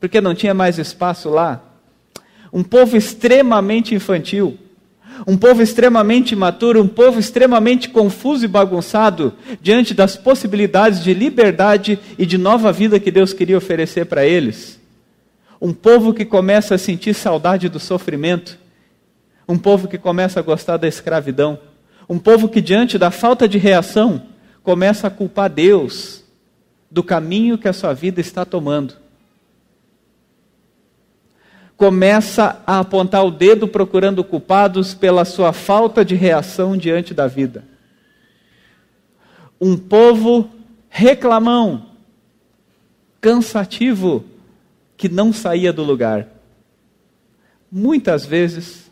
porque 0.00 0.20
não 0.20 0.34
tinha 0.34 0.54
mais 0.54 0.78
espaço 0.78 1.28
lá. 1.28 1.62
Um 2.50 2.64
povo 2.64 2.96
extremamente 2.96 3.94
infantil, 3.94 4.58
um 5.26 5.36
povo 5.36 5.62
extremamente 5.62 6.32
imaturo, 6.32 6.82
um 6.82 6.88
povo 6.88 7.18
extremamente 7.18 7.88
confuso 7.88 8.44
e 8.44 8.48
bagunçado 8.48 9.34
diante 9.60 9.92
das 9.92 10.16
possibilidades 10.16 11.02
de 11.02 11.12
liberdade 11.12 11.98
e 12.18 12.24
de 12.24 12.38
nova 12.38 12.72
vida 12.72 13.00
que 13.00 13.10
Deus 13.10 13.32
queria 13.32 13.58
oferecer 13.58 14.06
para 14.06 14.24
eles. 14.24 14.80
Um 15.60 15.72
povo 15.72 16.14
que 16.14 16.24
começa 16.24 16.74
a 16.74 16.78
sentir 16.78 17.14
saudade 17.14 17.68
do 17.68 17.78
sofrimento, 17.78 18.58
um 19.46 19.58
povo 19.58 19.88
que 19.88 19.98
começa 19.98 20.40
a 20.40 20.42
gostar 20.42 20.76
da 20.76 20.88
escravidão, 20.88 21.58
um 22.08 22.18
povo 22.18 22.48
que, 22.48 22.60
diante 22.60 22.98
da 22.98 23.10
falta 23.10 23.46
de 23.46 23.58
reação, 23.58 24.22
começa 24.62 25.06
a 25.06 25.10
culpar 25.10 25.50
Deus 25.50 26.24
do 26.90 27.02
caminho 27.02 27.58
que 27.58 27.68
a 27.68 27.72
sua 27.72 27.92
vida 27.92 28.20
está 28.20 28.44
tomando 28.44 28.94
começa 31.80 32.62
a 32.66 32.80
apontar 32.80 33.24
o 33.24 33.30
dedo 33.30 33.66
procurando 33.66 34.22
culpados 34.22 34.92
pela 34.92 35.24
sua 35.24 35.50
falta 35.50 36.04
de 36.04 36.14
reação 36.14 36.76
diante 36.76 37.14
da 37.14 37.26
vida. 37.26 37.64
Um 39.58 39.78
povo 39.78 40.50
reclamão, 40.90 41.86
cansativo, 43.18 44.26
que 44.94 45.08
não 45.08 45.32
saía 45.32 45.72
do 45.72 45.82
lugar. 45.82 46.28
Muitas 47.72 48.26
vezes, 48.26 48.90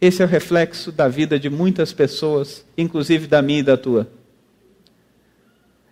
esse 0.00 0.20
é 0.20 0.24
o 0.24 0.28
reflexo 0.28 0.90
da 0.90 1.06
vida 1.06 1.38
de 1.38 1.48
muitas 1.48 1.92
pessoas, 1.92 2.64
inclusive 2.76 3.28
da 3.28 3.40
minha 3.42 3.60
e 3.60 3.62
da 3.62 3.76
tua. 3.76 4.08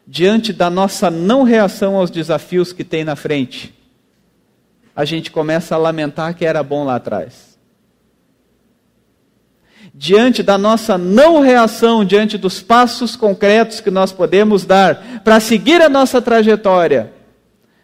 Diante 0.05 0.53
da 0.53 0.69
nossa 0.69 1.09
não 1.09 1.45
reação 1.45 1.95
aos 1.95 2.11
desafios 2.11 2.73
que 2.73 2.83
tem 2.83 3.05
na 3.05 3.15
frente, 3.15 3.73
a 4.95 5.05
gente 5.05 5.31
começa 5.31 5.75
a 5.75 5.79
lamentar 5.79 6.35
que 6.35 6.45
era 6.45 6.63
bom 6.63 6.85
lá 6.85 6.97
atrás. 6.97 7.59
Diante 9.95 10.43
da 10.43 10.57
nossa 10.57 10.97
não 10.97 11.41
reação, 11.41 12.05
diante 12.05 12.39
dos 12.39 12.63
passos 12.63 13.17
concretos 13.17 13.81
que 13.81 13.91
nós 13.91 14.13
podemos 14.13 14.65
dar 14.65 15.21
para 15.23 15.41
seguir 15.41 15.83
a 15.83 15.89
nossa 15.89 16.21
trajetória, 16.23 17.13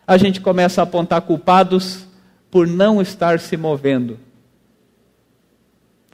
a 0.07 0.17
gente 0.17 0.41
começa 0.41 0.81
a 0.81 0.85
apontar 0.85 1.21
culpados 1.23 2.07
por 2.51 2.67
não 2.67 3.03
estar 3.03 3.39
se 3.41 3.57
movendo. 3.57 4.19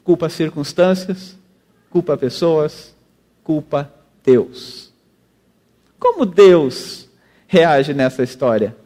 Culpa 0.03 0.29
circunstâncias, 0.29 1.37
culpa 1.91 2.17
pessoas, 2.17 2.95
culpa 3.45 3.93
Deus. 4.25 4.93
Como 5.99 6.27
Deus 6.27 7.09
reage 7.47 7.95
nessa 7.95 8.23
história? 8.23 8.77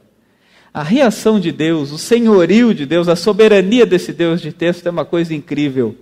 A 0.72 0.82
reação 0.82 1.40
de 1.40 1.50
Deus, 1.50 1.90
o 1.92 1.98
senhorio 1.98 2.74
de 2.74 2.84
Deus, 2.84 3.08
a 3.08 3.16
soberania 3.16 3.86
desse 3.86 4.12
Deus 4.12 4.40
de 4.40 4.52
texto 4.52 4.86
é 4.86 4.90
uma 4.90 5.04
coisa 5.04 5.34
incrível. 5.34 5.94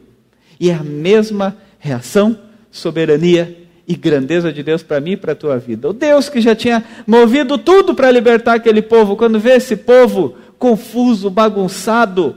E 0.59 0.71
é 0.71 0.75
a 0.75 0.83
mesma 0.83 1.57
reação, 1.79 2.39
soberania 2.71 3.67
e 3.87 3.95
grandeza 3.95 4.53
de 4.53 4.63
Deus 4.63 4.83
para 4.83 5.01
mim 5.01 5.13
e 5.13 5.17
para 5.17 5.33
a 5.33 5.37
tua 5.37 5.59
vida. 5.59 5.89
O 5.89 5.93
Deus 5.93 6.29
que 6.29 6.41
já 6.41 6.55
tinha 6.55 6.85
movido 7.07 7.57
tudo 7.57 7.95
para 7.95 8.11
libertar 8.11 8.55
aquele 8.55 8.83
povo, 8.83 9.17
quando 9.17 9.39
vê 9.39 9.53
esse 9.53 9.77
povo 9.77 10.35
confuso, 10.59 11.31
bagunçado, 11.31 12.37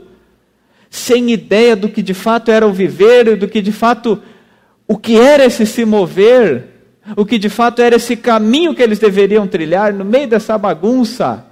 sem 0.88 1.30
ideia 1.32 1.74
do 1.74 1.88
que 1.88 2.02
de 2.02 2.14
fato 2.14 2.50
era 2.50 2.66
o 2.66 2.72
viver 2.72 3.28
e 3.28 3.36
do 3.36 3.48
que 3.48 3.60
de 3.60 3.72
fato 3.72 4.20
o 4.86 4.96
que 4.96 5.16
era 5.16 5.44
esse 5.44 5.64
se 5.66 5.84
mover, 5.84 6.64
o 7.16 7.24
que 7.24 7.38
de 7.38 7.48
fato 7.48 7.80
era 7.80 7.96
esse 7.96 8.16
caminho 8.16 8.74
que 8.74 8.82
eles 8.82 8.98
deveriam 8.98 9.46
trilhar 9.46 9.92
no 9.92 10.04
meio 10.04 10.28
dessa 10.28 10.56
bagunça. 10.58 11.49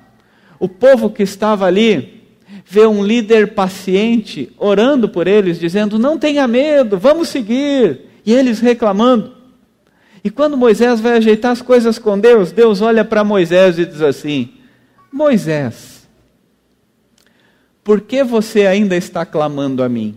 O 0.59 0.69
povo 0.69 1.11
que 1.11 1.23
estava 1.23 1.67
ali 1.67 2.25
vê 2.65 2.87
um 2.87 3.05
líder 3.05 3.55
paciente 3.55 4.53
orando 4.59 5.09
por 5.09 5.27
eles, 5.27 5.59
dizendo: 5.59 5.99
Não 5.99 6.19
tenha 6.19 6.47
medo, 6.47 6.99
vamos 6.99 7.29
seguir. 7.29 8.01
E 8.27 8.33
eles 8.33 8.61
reclamando. 8.61 9.39
E 10.23 10.31
quando 10.31 10.57
Moisés 10.57 11.01
vai 11.01 11.17
ajeitar 11.17 11.53
as 11.53 11.63
coisas 11.63 11.99
com 11.99 12.19
Deus, 12.19 12.53
Deus 12.53 12.81
olha 12.81 13.05
para 13.05 13.25
Moisés 13.25 13.79
e 13.79 13.87
diz 13.87 14.03
assim: 14.03 14.51
Moisés, 15.13 16.07
por 17.83 18.01
que 18.01 18.23
você 18.23 18.67
ainda 18.67 18.97
está 18.97 19.25
clamando 19.25 19.83
a 19.83 19.89
mim? 19.89 20.17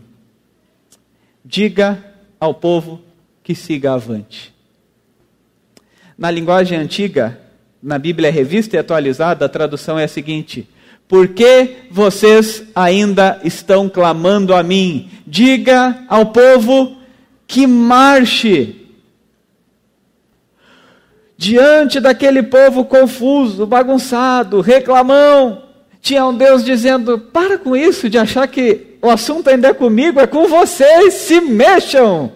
Diga 1.46 2.04
ao 2.40 2.54
povo 2.54 3.02
que 3.44 3.56
siga 3.56 3.94
avante. 3.94 4.54
Na 6.18 6.30
linguagem 6.30 6.78
antiga, 6.78 7.40
na 7.82 7.98
Bíblia 7.98 8.32
Revista 8.32 8.76
e 8.76 8.80
Atualizada, 8.80 9.46
a 9.46 9.50
tradução 9.50 9.98
é 9.98 10.04
a 10.04 10.08
seguinte: 10.08 10.68
Por 11.08 11.30
que 11.30 11.88
vocês 11.90 12.64
ainda 12.76 13.40
estão 13.44 13.90
clamando 13.90 14.54
a 14.54 14.62
mim? 14.62 15.10
Diga 15.26 16.04
ao 16.08 16.28
povo 16.28 16.98
que 17.48 17.66
marche. 17.66 18.78
Diante 21.38 22.00
daquele 22.00 22.44
povo 22.44 22.86
confuso, 22.86 23.66
bagunçado, 23.66 24.62
reclamão, 24.62 25.64
tinha 26.00 26.26
um 26.26 26.36
Deus 26.38 26.64
dizendo: 26.64 27.18
para 27.18 27.58
com 27.58 27.76
isso 27.76 28.10
de 28.10 28.18
achar 28.18 28.48
que 28.48 28.98
o 29.02 29.10
assunto 29.10 29.50
ainda 29.50 29.70
é 29.70 29.74
comigo, 29.74 30.20
é 30.20 30.28
com 30.28 30.48
vocês, 30.48 31.16
se 31.16 31.42
mexam. 31.42 32.32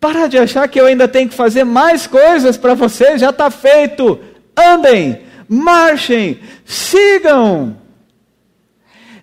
Para 0.00 0.26
de 0.26 0.38
achar 0.38 0.66
que 0.66 0.80
eu 0.80 0.86
ainda 0.86 1.06
tenho 1.06 1.28
que 1.28 1.34
fazer 1.34 1.62
mais 1.62 2.06
coisas 2.06 2.56
para 2.56 2.72
vocês, 2.72 3.20
já 3.20 3.28
está 3.30 3.50
feito. 3.50 4.18
Andem, 4.56 5.20
marchem, 5.46 6.40
sigam. 6.64 7.76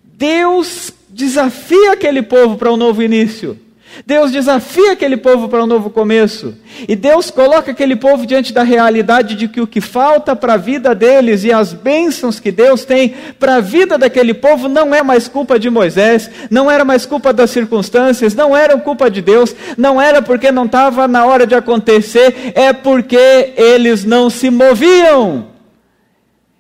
Deus 0.04 0.94
desafia 1.10 1.94
aquele 1.94 2.22
povo 2.22 2.58
para 2.58 2.72
um 2.72 2.78
novo 2.78 3.02
início. 3.02 3.60
Deus 4.06 4.32
desafia 4.32 4.94
aquele 4.94 5.18
povo 5.18 5.50
para 5.50 5.64
um 5.64 5.68
novo 5.68 5.90
começo. 5.90 6.56
E 6.88 6.96
Deus 6.96 7.32
coloca 7.32 7.72
aquele 7.72 7.96
povo 7.96 8.26
diante 8.26 8.54
da 8.54 8.64
realidade 8.64 9.36
de 9.36 9.48
que 9.48 9.62
o 9.62 9.68
que 9.68 9.82
falta 9.82 10.36
para 10.36 10.54
a 10.54 10.58
vida 10.58 10.94
deles 10.94 11.44
e 11.44 11.52
as 11.52 11.74
bênçãos 11.74 12.40
que 12.40 12.52
Deus 12.52 12.86
tem 12.86 13.16
para 13.40 13.56
a 13.56 13.60
vida 13.60 13.98
daquele 13.98 14.34
povo 14.34 14.68
não 14.68 14.94
é 14.94 15.02
mais 15.02 15.28
culpa 15.28 15.58
de 15.60 15.70
Moisés, 15.70 16.30
não 16.50 16.70
era 16.70 16.86
mais 16.86 17.06
culpa 17.06 17.34
das 17.34 17.50
circunstâncias, 17.50 18.36
não 18.36 18.56
era 18.56 18.78
culpa 18.78 19.10
de 19.10 19.22
Deus, 19.22 19.56
não 19.78 20.02
era 20.02 20.22
porque 20.22 20.52
não 20.52 20.66
estava 20.66 21.08
na 21.08 21.26
hora 21.26 21.48
de 21.48 21.56
acontecer, 21.56 22.52
é 22.54 22.74
porque 22.74 23.54
eles 23.56 24.06
não 24.06 24.30
se 24.30 24.50
moviam. 24.50 25.48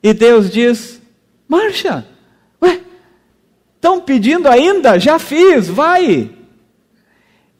E 0.01 0.13
Deus 0.13 0.49
diz: 0.49 1.01
marcha. 1.47 2.05
Ué, 2.61 2.79
estão 3.75 3.99
pedindo 3.99 4.47
ainda? 4.47 4.99
Já 4.99 5.19
fiz, 5.19 5.67
vai. 5.67 6.36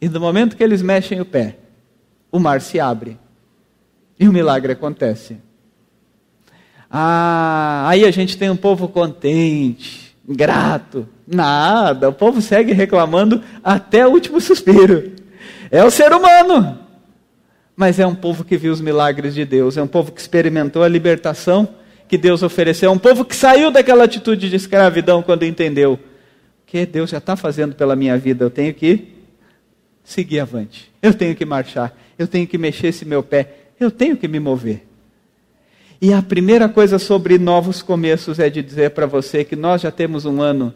E 0.00 0.08
no 0.08 0.20
momento 0.20 0.56
que 0.56 0.62
eles 0.62 0.82
mexem 0.82 1.20
o 1.20 1.24
pé, 1.24 1.56
o 2.30 2.38
mar 2.38 2.60
se 2.60 2.78
abre 2.78 3.18
e 4.18 4.28
o 4.28 4.32
milagre 4.32 4.72
acontece. 4.72 5.38
Ah, 6.90 7.86
aí 7.88 8.04
a 8.04 8.10
gente 8.10 8.36
tem 8.38 8.48
um 8.48 8.56
povo 8.56 8.88
contente, 8.88 10.16
grato. 10.26 11.08
Nada, 11.26 12.08
o 12.08 12.12
povo 12.12 12.40
segue 12.40 12.72
reclamando 12.72 13.42
até 13.62 14.06
o 14.06 14.10
último 14.10 14.40
suspiro. 14.40 15.12
É 15.70 15.84
o 15.84 15.90
ser 15.90 16.12
humano. 16.12 16.78
Mas 17.76 17.98
é 17.98 18.06
um 18.06 18.14
povo 18.14 18.44
que 18.44 18.56
viu 18.56 18.72
os 18.72 18.80
milagres 18.80 19.34
de 19.34 19.44
Deus, 19.44 19.76
é 19.76 19.82
um 19.82 19.86
povo 19.86 20.10
que 20.10 20.20
experimentou 20.20 20.82
a 20.82 20.88
libertação 20.88 21.68
que 22.08 22.16
Deus 22.16 22.42
ofereceu, 22.42 22.90
é 22.90 22.92
um 22.92 22.98
povo 22.98 23.24
que 23.24 23.36
saiu 23.36 23.70
daquela 23.70 24.04
atitude 24.04 24.48
de 24.48 24.56
escravidão 24.56 25.22
quando 25.22 25.44
entendeu 25.44 25.98
que 26.64 26.86
Deus 26.86 27.10
já 27.10 27.18
está 27.18 27.36
fazendo 27.36 27.74
pela 27.74 27.94
minha 27.94 28.16
vida, 28.16 28.44
eu 28.44 28.50
tenho 28.50 28.72
que 28.72 29.17
seguir 30.08 30.40
avante. 30.40 30.90
Eu 31.02 31.12
tenho 31.12 31.36
que 31.36 31.44
marchar. 31.44 31.94
Eu 32.18 32.26
tenho 32.26 32.46
que 32.46 32.56
mexer 32.56 32.86
esse 32.88 33.04
meu 33.04 33.22
pé. 33.22 33.66
Eu 33.78 33.90
tenho 33.90 34.16
que 34.16 34.26
me 34.26 34.40
mover. 34.40 34.86
E 36.00 36.14
a 36.14 36.22
primeira 36.22 36.66
coisa 36.66 36.98
sobre 36.98 37.36
novos 37.36 37.82
começos 37.82 38.38
é 38.38 38.48
de 38.48 38.62
dizer 38.62 38.92
para 38.92 39.04
você 39.04 39.44
que 39.44 39.54
nós 39.54 39.82
já 39.82 39.90
temos 39.90 40.24
um 40.24 40.40
ano 40.40 40.72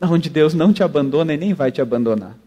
onde 0.00 0.30
Deus 0.30 0.54
não 0.54 0.72
te 0.72 0.84
abandona 0.84 1.34
e 1.34 1.36
nem 1.36 1.52
vai 1.52 1.72
te 1.72 1.80
abandonar. 1.80 2.38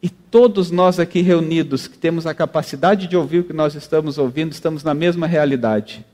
E 0.00 0.08
todos 0.08 0.70
nós 0.70 1.00
aqui 1.00 1.22
reunidos, 1.22 1.88
que 1.88 1.98
temos 1.98 2.24
a 2.24 2.32
capacidade 2.32 3.08
de 3.08 3.16
ouvir 3.16 3.40
o 3.40 3.44
que 3.44 3.52
nós 3.52 3.74
estamos 3.74 4.16
ouvindo, 4.16 4.52
estamos 4.52 4.84
na 4.84 4.94
mesma 4.94 5.26
realidade. 5.26 6.06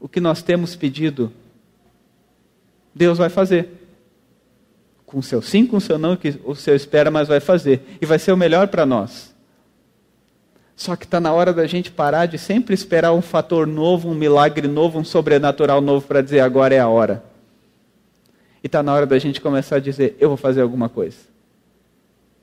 O 0.00 0.08
que 0.08 0.18
nós 0.18 0.42
temos 0.42 0.74
pedido, 0.74 1.30
Deus 2.94 3.18
vai 3.18 3.28
fazer 3.28 3.79
com 5.10 5.18
o 5.18 5.22
seu 5.22 5.42
sim, 5.42 5.66
com 5.66 5.78
o 5.78 5.80
seu 5.80 5.98
não, 5.98 6.16
que 6.16 6.38
o 6.44 6.54
seu 6.54 6.76
espera, 6.76 7.10
mas 7.10 7.26
vai 7.26 7.40
fazer. 7.40 7.82
E 8.00 8.06
vai 8.06 8.18
ser 8.18 8.30
o 8.30 8.36
melhor 8.36 8.68
para 8.68 8.86
nós. 8.86 9.34
Só 10.76 10.94
que 10.94 11.04
está 11.04 11.18
na 11.18 11.32
hora 11.32 11.52
da 11.52 11.66
gente 11.66 11.90
parar 11.90 12.26
de 12.26 12.38
sempre 12.38 12.72
esperar 12.72 13.12
um 13.12 13.20
fator 13.20 13.66
novo, 13.66 14.08
um 14.08 14.14
milagre 14.14 14.68
novo, 14.68 15.00
um 15.00 15.04
sobrenatural 15.04 15.80
novo 15.80 16.06
para 16.06 16.22
dizer 16.22 16.40
agora 16.40 16.74
é 16.74 16.78
a 16.78 16.88
hora. 16.88 17.24
E 18.62 18.66
está 18.66 18.82
na 18.82 18.94
hora 18.94 19.04
da 19.04 19.18
gente 19.18 19.40
começar 19.40 19.76
a 19.76 19.80
dizer: 19.80 20.16
eu 20.20 20.28
vou 20.28 20.36
fazer 20.36 20.62
alguma 20.62 20.88
coisa. 20.88 21.18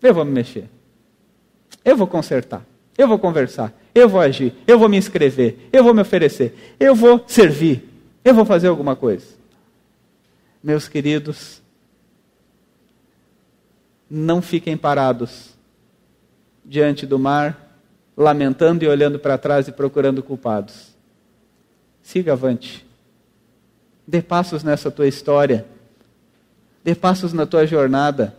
Eu 0.01 0.13
vou 0.13 0.25
me 0.25 0.31
mexer. 0.31 0.69
Eu 1.85 1.95
vou 1.95 2.05
consertar. 2.05 2.63
Eu 2.97 3.07
vou 3.07 3.17
conversar. 3.17 3.73
Eu 3.95 4.09
vou 4.09 4.19
agir. 4.19 4.53
Eu 4.67 4.77
vou 4.77 4.89
me 4.89 4.97
inscrever. 4.97 5.69
Eu 5.71 5.83
vou 5.83 5.93
me 5.93 6.01
oferecer. 6.01 6.75
Eu 6.77 6.93
vou 6.93 7.23
servir. 7.27 7.89
Eu 8.25 8.33
vou 8.33 8.43
fazer 8.43 8.67
alguma 8.67 8.95
coisa. 8.95 9.25
Meus 10.61 10.87
queridos, 10.87 11.61
não 14.09 14.41
fiquem 14.41 14.77
parados 14.77 15.57
diante 16.63 17.05
do 17.05 17.19
mar, 17.19 17.79
lamentando 18.15 18.83
e 18.83 18.87
olhando 18.87 19.19
para 19.19 19.37
trás 19.37 19.67
e 19.67 19.71
procurando 19.71 20.23
culpados. 20.23 20.95
Siga 22.01 22.33
avante. 22.33 22.85
Dê 24.07 24.21
passos 24.21 24.63
nessa 24.63 24.89
tua 24.89 25.07
história. 25.07 25.65
Dê 26.83 26.95
passos 26.95 27.33
na 27.33 27.45
tua 27.45 27.67
jornada. 27.67 28.35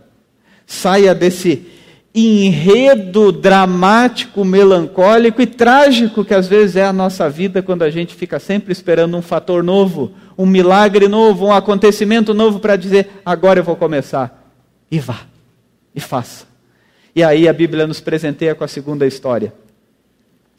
Saia 0.65 1.13
desse 1.13 1.67
enredo 2.13 3.31
dramático, 3.31 4.43
melancólico 4.43 5.41
e 5.41 5.47
trágico 5.47 6.25
que 6.25 6.33
às 6.33 6.47
vezes 6.47 6.75
é 6.75 6.83
a 6.83 6.91
nossa 6.91 7.29
vida 7.29 7.61
quando 7.61 7.83
a 7.83 7.89
gente 7.91 8.15
fica 8.15 8.39
sempre 8.39 8.71
esperando 8.71 9.15
um 9.15 9.21
fator 9.21 9.63
novo, 9.63 10.11
um 10.35 10.45
milagre 10.45 11.07
novo, 11.07 11.45
um 11.45 11.53
acontecimento 11.53 12.33
novo 12.33 12.59
para 12.59 12.75
dizer: 12.75 13.21
agora 13.23 13.59
eu 13.59 13.63
vou 13.63 13.75
começar. 13.75 14.51
E 14.91 14.99
vá 14.99 15.29
e 15.93 15.99
faça. 15.99 16.45
E 17.15 17.23
aí 17.23 17.47
a 17.47 17.53
Bíblia 17.53 17.87
nos 17.87 17.99
presenteia 17.99 18.55
com 18.55 18.63
a 18.63 18.67
segunda 18.67 19.05
história. 19.05 19.53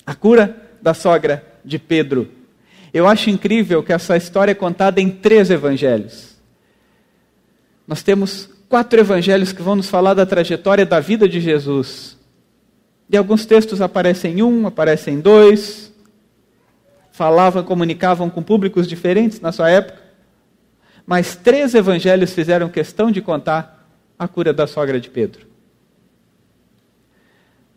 A 0.04 0.14
cura 0.14 0.56
da 0.82 0.94
sogra 0.94 1.44
de 1.64 1.78
Pedro. 1.78 2.28
Eu 2.92 3.06
acho 3.06 3.30
incrível 3.30 3.82
que 3.82 3.92
essa 3.92 4.16
história 4.16 4.52
é 4.52 4.54
contada 4.54 5.00
em 5.00 5.10
três 5.10 5.50
evangelhos. 5.50 6.36
Nós 7.86 8.02
temos 8.02 8.48
quatro 8.68 8.98
evangelhos 8.98 9.52
que 9.52 9.62
vão 9.62 9.76
nos 9.76 9.88
falar 9.88 10.14
da 10.14 10.26
trajetória 10.26 10.84
da 10.84 11.00
vida 11.00 11.28
de 11.28 11.40
Jesus. 11.40 12.16
E 13.08 13.16
alguns 13.16 13.44
textos 13.44 13.80
aparecem 13.80 14.38
em 14.38 14.42
um, 14.42 14.66
aparecem 14.66 15.14
em 15.14 15.20
dois. 15.20 15.92
Falavam, 17.10 17.62
comunicavam 17.62 18.30
com 18.30 18.42
públicos 18.42 18.86
diferentes 18.86 19.40
na 19.40 19.52
sua 19.52 19.70
época. 19.70 20.00
Mas 21.06 21.34
três 21.34 21.74
evangelhos 21.74 22.32
fizeram 22.32 22.68
questão 22.68 23.10
de 23.10 23.20
contar 23.20 23.79
a 24.20 24.28
cura 24.28 24.52
da 24.52 24.66
sogra 24.66 25.00
de 25.00 25.08
Pedro. 25.08 25.46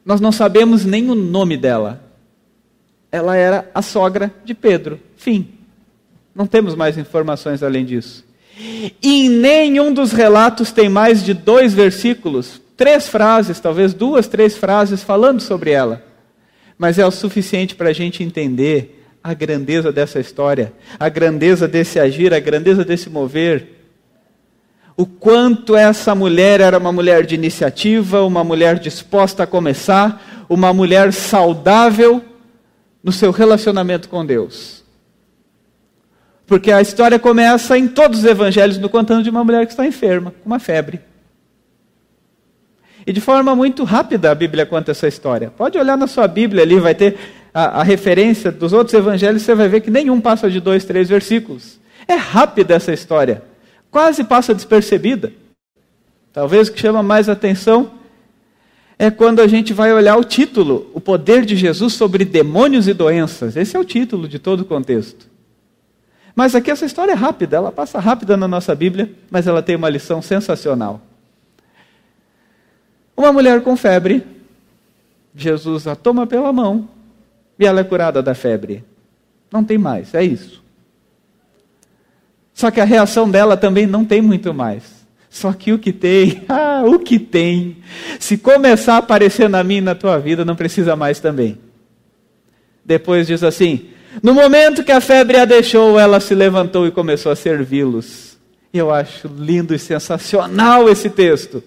Nós 0.04 0.20
não 0.20 0.34
sabemos 0.34 0.84
nem 0.84 1.10
o 1.10 1.16
nome 1.16 1.56
dela. 1.56 2.04
Ela 3.10 3.38
era 3.38 3.72
a 3.74 3.82
sogra 3.82 4.30
de 4.44 4.54
Pedro. 4.54 5.00
Fim. 5.16 5.54
Não 6.36 6.46
temos 6.46 6.76
mais 6.76 6.98
informações 6.98 7.64
além 7.64 7.86
disso. 7.86 8.26
E 9.02 9.26
em 9.26 9.30
nenhum 9.30 9.94
dos 9.94 10.12
relatos 10.12 10.74
tem 10.74 10.90
mais 10.90 11.24
de 11.24 11.34
dois 11.34 11.74
versículos, 11.74 12.62
três 12.76 13.08
frases, 13.08 13.62
talvez 13.62 13.94
duas, 13.94 14.28
três 14.28 14.58
frases 14.58 15.02
falando 15.02 15.40
sobre 15.40 15.72
ela. 15.72 16.06
Mas 16.78 17.00
é 17.00 17.06
o 17.06 17.12
suficiente 17.12 17.74
para 17.74 17.92
a 17.92 17.94
gente 17.94 18.22
entender 18.22 19.02
a 19.24 19.34
grandeza 19.34 19.94
dessa 19.94 20.20
história, 20.20 20.74
a 21.00 21.08
grandeza 21.08 21.70
desse 21.70 22.02
agir, 22.02 22.34
a 22.34 22.40
grandeza 22.40 22.84
desse 22.84 23.10
mover, 23.10 23.83
o 24.96 25.06
quanto 25.06 25.76
essa 25.76 26.14
mulher 26.14 26.62
era 26.62 26.78
uma 26.78 26.92
mulher 26.92 27.26
de 27.26 27.34
iniciativa, 27.36 28.24
uma 28.24 28.44
mulher 28.44 28.78
disposta 28.78 29.44
a 29.44 29.48
começar, 29.48 30.46
uma 30.48 30.72
mulher 30.72 31.12
saudável 31.12 32.24
no 33.04 33.12
seu 33.12 33.32
relacionamento 33.32 34.08
com 34.08 34.26
Deus. 34.26 34.84
Porque 36.46 36.72
a 36.72 36.82
história 36.82 37.18
começa 37.18 37.78
em 37.78 37.88
todos 37.88 38.20
os 38.20 38.26
evangelhos 38.26 38.78
no 38.78 38.90
contando 38.90 39.24
de 39.24 39.30
uma 39.30 39.44
mulher 39.44 39.66
que 39.66 39.72
está 39.72 39.86
enferma, 39.86 40.32
com 40.32 40.46
uma 40.46 40.60
febre. 40.60 41.02
E 43.06 43.12
de 43.12 43.20
forma 43.20 43.56
muito 43.56 43.84
rápida 43.84 44.30
a 44.30 44.36
Bíblia 44.36 44.66
conta 44.66 44.92
essa 44.92 45.08
história. 45.08 45.52
Pode 45.58 45.78
olhar 45.78 45.98
na 45.98 46.08
sua 46.08 46.28
Bíblia 46.28 46.62
ali, 46.62 46.80
vai 46.80 46.94
ter 46.94 47.18
a, 47.54 47.80
a 47.80 47.84
referência 47.84 48.52
dos 48.52 48.72
outros 48.74 48.94
evangelhos, 48.94 49.42
você 49.42 49.56
vai 49.56 49.68
ver 49.68 49.82
que 49.82 49.90
nenhum 49.90 50.22
passa 50.22 50.50
de 50.50 50.60
dois, 50.60 50.86
três 50.86 51.10
versículos. 51.10 51.80
É 52.08 52.14
rápida 52.14 52.76
essa 52.76 52.94
história 52.94 53.53
quase 53.94 54.24
passa 54.24 54.56
despercebida. 54.56 55.32
Talvez 56.34 56.68
o 56.68 56.74
que 56.74 56.80
chama 56.80 57.04
mais 57.04 57.30
atenção 57.30 57.92
é 58.98 59.12
quando 59.12 59.40
a 59.40 59.48
gente 59.48 59.72
vai 59.72 59.94
olhar 59.94 60.18
o 60.18 60.24
título, 60.24 60.90
o 60.96 61.00
poder 61.00 61.46
de 61.46 61.56
Jesus 61.56 61.94
sobre 61.94 62.26
demônios 62.26 62.88
e 62.88 62.94
doenças. 62.94 63.56
Esse 63.56 63.78
é 63.78 63.80
o 63.80 63.86
título 63.86 64.28
de 64.28 64.40
todo 64.40 64.62
o 64.62 64.66
contexto. 64.66 65.30
Mas 66.36 66.56
aqui 66.56 66.72
essa 66.72 66.86
história 66.86 67.12
é 67.12 67.16
rápida, 67.16 67.58
ela 67.58 67.72
passa 67.72 68.00
rápida 68.00 68.36
na 68.36 68.48
nossa 68.48 68.74
Bíblia, 68.74 69.12
mas 69.30 69.46
ela 69.46 69.62
tem 69.62 69.76
uma 69.76 69.90
lição 69.90 70.24
sensacional. 70.24 71.00
Uma 73.16 73.32
mulher 73.32 73.62
com 73.62 73.78
febre, 73.78 74.26
Jesus 75.36 75.86
a 75.86 75.96
toma 75.96 76.26
pela 76.26 76.52
mão 76.52 76.90
e 77.60 77.66
ela 77.66 77.82
é 77.82 77.84
curada 77.84 78.24
da 78.24 78.34
febre. 78.34 78.84
Não 79.52 79.64
tem 79.64 79.78
mais, 79.78 80.16
é 80.16 80.24
isso. 80.24 80.63
Só 82.64 82.72
que 82.72 82.80
a 82.80 82.86
reação 82.86 83.30
dela 83.30 83.58
também 83.58 83.86
não 83.86 84.06
tem 84.06 84.22
muito 84.22 84.54
mais. 84.54 84.84
Só 85.30 85.52
que 85.52 85.74
o 85.74 85.78
que 85.78 85.92
tem, 85.92 86.44
ah, 86.48 86.82
o 86.86 86.98
que 86.98 87.20
tem, 87.20 87.76
se 88.18 88.38
começar 88.38 88.94
a 88.94 88.98
aparecer 89.00 89.50
na 89.50 89.62
minha 89.66 89.80
e 89.80 89.82
na 89.82 89.94
tua 89.94 90.18
vida, 90.18 90.46
não 90.46 90.56
precisa 90.56 90.96
mais 90.96 91.20
também. 91.20 91.58
Depois 92.86 93.28
diz 93.28 93.44
assim: 93.44 93.90
no 94.22 94.34
momento 94.34 94.82
que 94.82 94.94
a 94.94 95.02
febre 95.02 95.36
a 95.36 95.44
deixou, 95.44 96.00
ela 96.00 96.22
se 96.22 96.34
levantou 96.34 96.88
e 96.88 96.92
começou 96.92 97.34
a 97.34 97.36
servi-los. 97.36 98.38
Eu 98.74 98.90
acho 98.90 99.28
lindo 99.28 99.76
e 99.76 99.78
sensacional 99.78 100.88
esse 100.88 101.10
texto, 101.10 101.62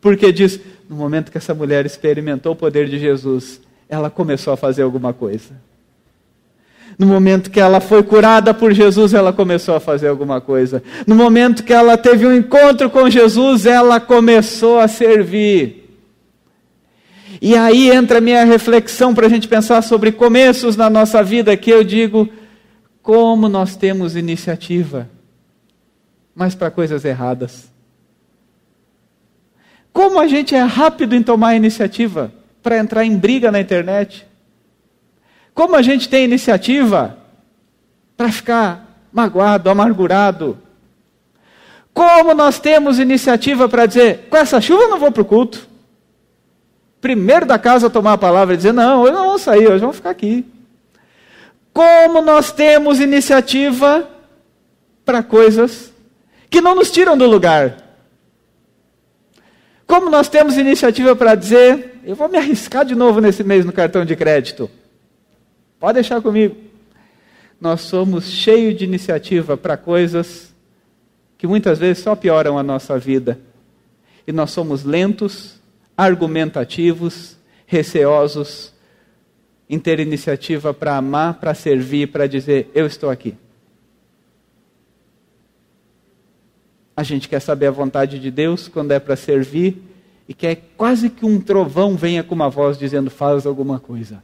porque 0.00 0.32
diz: 0.32 0.58
no 0.88 0.96
momento 0.96 1.30
que 1.30 1.36
essa 1.36 1.52
mulher 1.52 1.84
experimentou 1.84 2.54
o 2.54 2.56
poder 2.56 2.88
de 2.88 2.98
Jesus, 2.98 3.60
ela 3.86 4.08
começou 4.08 4.54
a 4.54 4.56
fazer 4.56 4.80
alguma 4.80 5.12
coisa. 5.12 5.50
No 6.98 7.06
momento 7.06 7.50
que 7.50 7.60
ela 7.60 7.80
foi 7.80 8.02
curada 8.02 8.52
por 8.52 8.72
Jesus, 8.72 9.14
ela 9.14 9.32
começou 9.32 9.74
a 9.74 9.80
fazer 9.80 10.08
alguma 10.08 10.40
coisa. 10.40 10.82
No 11.06 11.14
momento 11.14 11.64
que 11.64 11.72
ela 11.72 11.96
teve 11.96 12.26
um 12.26 12.34
encontro 12.34 12.90
com 12.90 13.08
Jesus, 13.08 13.66
ela 13.66 13.98
começou 13.98 14.78
a 14.78 14.86
servir. 14.86 15.82
E 17.40 17.56
aí 17.56 17.90
entra 17.90 18.18
a 18.18 18.20
minha 18.20 18.44
reflexão 18.44 19.14
para 19.14 19.26
a 19.26 19.28
gente 19.28 19.48
pensar 19.48 19.82
sobre 19.82 20.12
começos 20.12 20.76
na 20.76 20.88
nossa 20.88 21.22
vida, 21.22 21.56
que 21.56 21.70
eu 21.70 21.82
digo, 21.82 22.28
como 23.02 23.48
nós 23.48 23.74
temos 23.74 24.14
iniciativa, 24.14 25.08
mas 26.34 26.54
para 26.54 26.70
coisas 26.70 27.04
erradas. 27.04 27.72
Como 29.92 30.20
a 30.20 30.26
gente 30.26 30.54
é 30.54 30.62
rápido 30.62 31.14
em 31.14 31.22
tomar 31.22 31.54
iniciativa 31.54 32.32
para 32.62 32.78
entrar 32.78 33.04
em 33.04 33.16
briga 33.16 33.50
na 33.50 33.60
internet. 33.60 34.26
Como 35.54 35.76
a 35.76 35.82
gente 35.82 36.08
tem 36.08 36.24
iniciativa 36.24 37.18
para 38.16 38.30
ficar 38.30 39.08
magoado, 39.12 39.68
amargurado. 39.68 40.58
Como 41.92 42.32
nós 42.32 42.58
temos 42.58 42.98
iniciativa 42.98 43.68
para 43.68 43.86
dizer, 43.86 44.28
com 44.30 44.36
essa 44.36 44.60
chuva 44.60 44.84
eu 44.84 44.90
não 44.90 44.98
vou 44.98 45.12
para 45.12 45.22
o 45.22 45.26
culto 45.26 45.72
primeiro 47.02 47.44
da 47.44 47.58
casa 47.58 47.90
tomar 47.90 48.14
a 48.14 48.18
palavra 48.18 48.54
e 48.54 48.56
dizer: 48.56 48.72
não, 48.72 49.02
hoje 49.02 49.12
não 49.12 49.26
vamos 49.26 49.42
sair, 49.42 49.66
hoje 49.66 49.80
vamos 49.80 49.96
ficar 49.96 50.10
aqui. 50.10 50.46
Como 51.74 52.22
nós 52.22 52.52
temos 52.52 53.00
iniciativa 53.00 54.08
para 55.04 55.22
coisas 55.22 55.92
que 56.48 56.60
não 56.60 56.74
nos 56.74 56.90
tiram 56.90 57.18
do 57.18 57.26
lugar. 57.26 57.76
Como 59.86 60.08
nós 60.08 60.28
temos 60.28 60.56
iniciativa 60.56 61.16
para 61.16 61.34
dizer: 61.34 62.00
eu 62.04 62.14
vou 62.14 62.28
me 62.28 62.38
arriscar 62.38 62.84
de 62.84 62.94
novo 62.94 63.20
nesse 63.20 63.42
mês 63.42 63.64
no 63.64 63.72
cartão 63.72 64.04
de 64.04 64.14
crédito. 64.14 64.70
Pode 65.82 65.94
deixar 65.94 66.22
comigo. 66.22 66.54
Nós 67.60 67.80
somos 67.80 68.26
cheios 68.26 68.78
de 68.78 68.84
iniciativa 68.84 69.56
para 69.56 69.76
coisas 69.76 70.54
que 71.36 71.44
muitas 71.44 71.80
vezes 71.80 72.04
só 72.04 72.14
pioram 72.14 72.56
a 72.56 72.62
nossa 72.62 72.96
vida. 73.00 73.40
E 74.24 74.30
nós 74.30 74.52
somos 74.52 74.84
lentos 74.84 75.60
argumentativos, 75.96 77.36
receosos 77.66 78.72
em 79.68 79.76
ter 79.76 79.98
iniciativa 79.98 80.72
para 80.72 80.96
amar, 80.96 81.40
para 81.40 81.52
servir, 81.52 82.12
para 82.12 82.28
dizer: 82.28 82.70
Eu 82.72 82.86
estou 82.86 83.10
aqui. 83.10 83.34
A 86.96 87.02
gente 87.02 87.28
quer 87.28 87.40
saber 87.40 87.66
a 87.66 87.72
vontade 87.72 88.20
de 88.20 88.30
Deus 88.30 88.68
quando 88.68 88.92
é 88.92 89.00
para 89.00 89.16
servir 89.16 89.82
e 90.28 90.32
quer 90.32 90.62
quase 90.76 91.10
que 91.10 91.26
um 91.26 91.40
trovão 91.40 91.96
venha 91.96 92.22
com 92.22 92.36
uma 92.36 92.48
voz 92.48 92.78
dizendo: 92.78 93.10
Faz 93.10 93.46
alguma 93.46 93.80
coisa. 93.80 94.22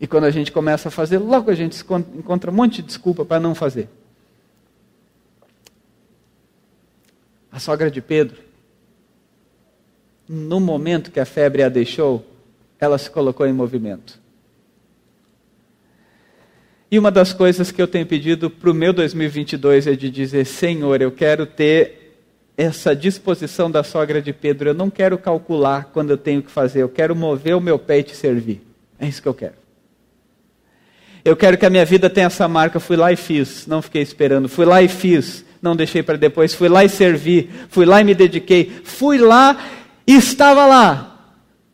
E 0.00 0.06
quando 0.06 0.24
a 0.24 0.30
gente 0.30 0.50
começa 0.50 0.88
a 0.88 0.90
fazer, 0.90 1.18
logo 1.18 1.50
a 1.50 1.54
gente 1.54 1.78
encontra 2.16 2.50
um 2.50 2.54
monte 2.54 2.76
de 2.76 2.82
desculpa 2.82 3.22
para 3.22 3.38
não 3.38 3.54
fazer. 3.54 3.88
A 7.52 7.58
sogra 7.58 7.90
de 7.90 8.00
Pedro, 8.00 8.38
no 10.26 10.58
momento 10.58 11.10
que 11.10 11.20
a 11.20 11.26
febre 11.26 11.62
a 11.62 11.68
deixou, 11.68 12.24
ela 12.78 12.96
se 12.96 13.10
colocou 13.10 13.46
em 13.46 13.52
movimento. 13.52 14.18
E 16.90 16.98
uma 16.98 17.10
das 17.10 17.32
coisas 17.32 17.70
que 17.70 17.80
eu 17.80 17.86
tenho 17.86 18.06
pedido 18.06 18.48
para 18.48 18.70
o 18.70 18.74
meu 18.74 18.92
2022 18.92 19.86
é 19.86 19.94
de 19.94 20.10
dizer: 20.10 20.46
Senhor, 20.46 21.02
eu 21.02 21.12
quero 21.12 21.44
ter 21.44 22.16
essa 22.56 22.96
disposição 22.96 23.70
da 23.70 23.82
sogra 23.84 24.22
de 24.22 24.32
Pedro. 24.32 24.70
Eu 24.70 24.74
não 24.74 24.88
quero 24.88 25.18
calcular 25.18 25.90
quando 25.92 26.10
eu 26.10 26.16
tenho 26.16 26.42
que 26.42 26.50
fazer, 26.50 26.82
eu 26.82 26.88
quero 26.88 27.14
mover 27.14 27.54
o 27.54 27.60
meu 27.60 27.78
pé 27.78 27.98
e 27.98 28.02
te 28.02 28.16
servir. 28.16 28.62
É 28.98 29.06
isso 29.06 29.20
que 29.20 29.28
eu 29.28 29.34
quero. 29.34 29.54
Eu 31.24 31.36
quero 31.36 31.58
que 31.58 31.66
a 31.66 31.70
minha 31.70 31.84
vida 31.84 32.08
tenha 32.08 32.26
essa 32.26 32.48
marca. 32.48 32.80
Fui 32.80 32.96
lá 32.96 33.12
e 33.12 33.16
fiz, 33.16 33.66
não 33.66 33.82
fiquei 33.82 34.02
esperando. 34.02 34.48
Fui 34.48 34.64
lá 34.64 34.82
e 34.82 34.88
fiz, 34.88 35.44
não 35.60 35.76
deixei 35.76 36.02
para 36.02 36.16
depois. 36.16 36.54
Fui 36.54 36.68
lá 36.68 36.84
e 36.84 36.88
servi, 36.88 37.50
fui 37.68 37.84
lá 37.84 38.00
e 38.00 38.04
me 38.04 38.14
dediquei. 38.14 38.80
Fui 38.84 39.18
lá 39.18 39.56
e 40.06 40.16
estava 40.16 40.66
lá. 40.66 41.06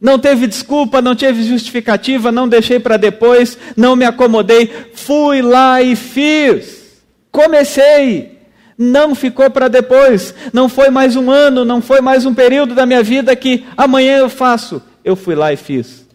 Não 0.00 0.18
teve 0.18 0.46
desculpa, 0.46 1.00
não 1.00 1.16
teve 1.16 1.42
justificativa, 1.42 2.30
não 2.30 2.46
deixei 2.46 2.78
para 2.78 2.96
depois, 2.96 3.56
não 3.76 3.96
me 3.96 4.04
acomodei. 4.04 4.70
Fui 4.94 5.40
lá 5.40 5.80
e 5.80 5.96
fiz. 5.96 7.02
Comecei. 7.30 8.36
Não 8.78 9.14
ficou 9.14 9.50
para 9.50 9.68
depois. 9.68 10.34
Não 10.52 10.68
foi 10.68 10.90
mais 10.90 11.16
um 11.16 11.30
ano, 11.30 11.64
não 11.64 11.80
foi 11.80 12.00
mais 12.00 12.26
um 12.26 12.34
período 12.34 12.74
da 12.74 12.84
minha 12.84 13.02
vida 13.02 13.34
que 13.34 13.64
amanhã 13.76 14.18
eu 14.18 14.28
faço. 14.28 14.82
Eu 15.02 15.16
fui 15.16 15.34
lá 15.34 15.52
e 15.52 15.56
fiz. 15.56 16.06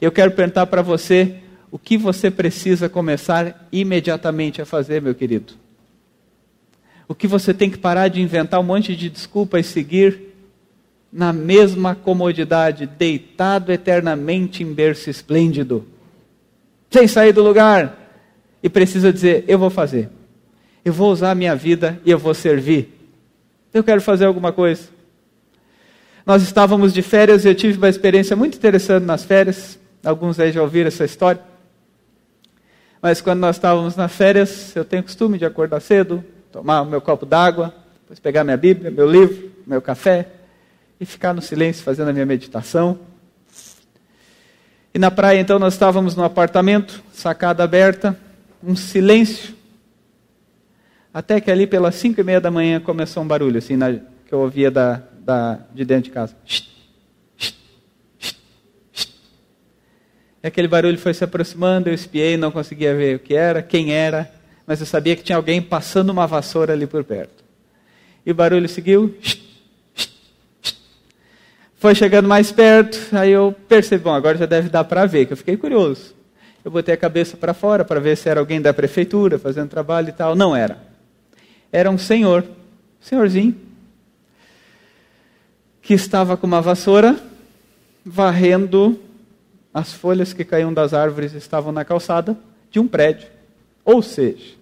Eu 0.00 0.10
quero 0.10 0.30
perguntar 0.30 0.66
para 0.66 0.80
você 0.80 1.34
o 1.70 1.78
que 1.78 1.96
você 1.96 2.30
precisa 2.30 2.88
começar 2.88 3.68
imediatamente 3.70 4.62
a 4.62 4.66
fazer, 4.66 5.02
meu 5.02 5.14
querido. 5.14 5.54
O 7.06 7.14
que 7.14 7.26
você 7.26 7.54
tem 7.54 7.70
que 7.70 7.78
parar 7.78 8.08
de 8.08 8.20
inventar 8.20 8.60
um 8.60 8.64
monte 8.64 8.94
de 8.94 9.08
desculpa 9.08 9.58
e 9.58 9.64
seguir 9.64 10.28
na 11.12 11.32
mesma 11.32 11.94
comodidade, 11.94 12.86
deitado 12.86 13.72
eternamente 13.72 14.62
em 14.62 14.72
berço 14.72 15.08
esplêndido, 15.08 15.86
sem 16.90 17.08
sair 17.08 17.32
do 17.32 17.42
lugar, 17.42 17.96
e 18.62 18.68
precisa 18.68 19.12
dizer: 19.12 19.44
Eu 19.48 19.58
vou 19.58 19.70
fazer, 19.70 20.10
eu 20.84 20.92
vou 20.92 21.10
usar 21.10 21.30
a 21.30 21.34
minha 21.34 21.56
vida 21.56 22.00
e 22.04 22.10
eu 22.10 22.18
vou 22.18 22.34
servir. 22.34 22.94
Eu 23.72 23.82
quero 23.82 24.00
fazer 24.00 24.26
alguma 24.26 24.52
coisa. 24.52 24.88
Nós 26.26 26.42
estávamos 26.42 26.92
de 26.92 27.00
férias 27.00 27.44
e 27.44 27.48
eu 27.48 27.54
tive 27.54 27.78
uma 27.78 27.88
experiência 27.88 28.36
muito 28.36 28.56
interessante 28.56 29.04
nas 29.04 29.24
férias. 29.24 29.78
Alguns 30.04 30.38
aí 30.38 30.52
já 30.52 30.62
ouviram 30.62 30.88
essa 30.88 31.04
história. 31.04 31.40
Mas 33.00 33.20
quando 33.20 33.40
nós 33.40 33.56
estávamos 33.56 33.96
nas 33.96 34.12
férias, 34.12 34.74
eu 34.74 34.84
tenho 34.84 35.02
costume 35.02 35.38
de 35.38 35.44
acordar 35.44 35.80
cedo, 35.80 36.24
tomar 36.50 36.82
o 36.82 36.86
meu 36.86 37.00
copo 37.00 37.24
d'água, 37.24 37.74
depois 38.00 38.18
pegar 38.18 38.42
minha 38.42 38.56
Bíblia, 38.56 38.90
meu 38.90 39.10
livro, 39.10 39.50
meu 39.66 39.80
café 39.80 40.28
e 41.00 41.06
ficar 41.06 41.32
no 41.32 41.40
silêncio 41.40 41.84
fazendo 41.84 42.08
a 42.08 42.12
minha 42.12 42.26
meditação. 42.26 42.98
E 44.92 44.98
na 44.98 45.10
praia, 45.10 45.38
então, 45.38 45.58
nós 45.58 45.74
estávamos 45.74 46.16
no 46.16 46.24
apartamento, 46.24 47.02
sacada 47.12 47.62
aberta, 47.62 48.18
um 48.62 48.74
silêncio. 48.74 49.54
Até 51.12 51.40
que 51.40 51.50
ali 51.50 51.66
pelas 51.66 51.94
cinco 51.94 52.20
e 52.20 52.24
meia 52.24 52.40
da 52.40 52.50
manhã 52.50 52.80
começou 52.80 53.22
um 53.22 53.26
barulho, 53.26 53.58
assim, 53.58 53.76
na, 53.76 53.92
que 53.92 54.32
eu 54.32 54.40
ouvia 54.40 54.70
da, 54.70 55.02
da, 55.20 55.60
de 55.72 55.84
dentro 55.84 56.04
de 56.04 56.10
casa. 56.10 56.34
E 56.44 56.77
aquele 60.46 60.68
barulho 60.68 60.98
foi 60.98 61.12
se 61.12 61.24
aproximando, 61.24 61.88
eu 61.88 61.94
espiei, 61.94 62.36
não 62.36 62.50
conseguia 62.50 62.94
ver 62.94 63.16
o 63.16 63.18
que 63.18 63.34
era, 63.34 63.62
quem 63.62 63.92
era, 63.92 64.30
mas 64.66 64.80
eu 64.80 64.86
sabia 64.86 65.16
que 65.16 65.22
tinha 65.22 65.36
alguém 65.36 65.60
passando 65.60 66.10
uma 66.10 66.26
vassoura 66.26 66.72
ali 66.72 66.86
por 66.86 67.02
perto. 67.02 67.42
E 68.24 68.30
o 68.30 68.34
barulho 68.34 68.68
seguiu. 68.68 69.16
Foi 71.76 71.94
chegando 71.94 72.28
mais 72.28 72.52
perto, 72.52 72.98
aí 73.16 73.30
eu 73.30 73.54
percebi, 73.68 74.02
bom, 74.02 74.12
agora 74.12 74.36
já 74.36 74.46
deve 74.46 74.68
dar 74.68 74.84
para 74.84 75.06
ver, 75.06 75.26
que 75.26 75.32
eu 75.32 75.36
fiquei 75.36 75.56
curioso. 75.56 76.14
Eu 76.64 76.70
botei 76.70 76.92
a 76.92 76.98
cabeça 76.98 77.36
para 77.36 77.54
fora 77.54 77.84
para 77.84 78.00
ver 78.00 78.16
se 78.16 78.28
era 78.28 78.40
alguém 78.40 78.60
da 78.60 78.74
prefeitura 78.74 79.38
fazendo 79.38 79.70
trabalho 79.70 80.08
e 80.08 80.12
tal. 80.12 80.34
Não 80.34 80.54
era. 80.54 80.78
Era 81.72 81.90
um 81.90 81.96
senhor, 81.96 82.44
senhorzinho, 83.00 83.54
que 85.80 85.94
estava 85.94 86.36
com 86.36 86.46
uma 86.46 86.60
vassoura 86.60 87.16
varrendo 88.04 89.00
as 89.78 89.92
folhas 89.92 90.32
que 90.32 90.44
caíam 90.44 90.74
das 90.74 90.92
árvores 90.92 91.32
estavam 91.34 91.70
na 91.70 91.84
calçada 91.84 92.36
de 92.70 92.80
um 92.80 92.88
prédio. 92.88 93.28
Ou 93.84 94.02
seja, 94.02 94.56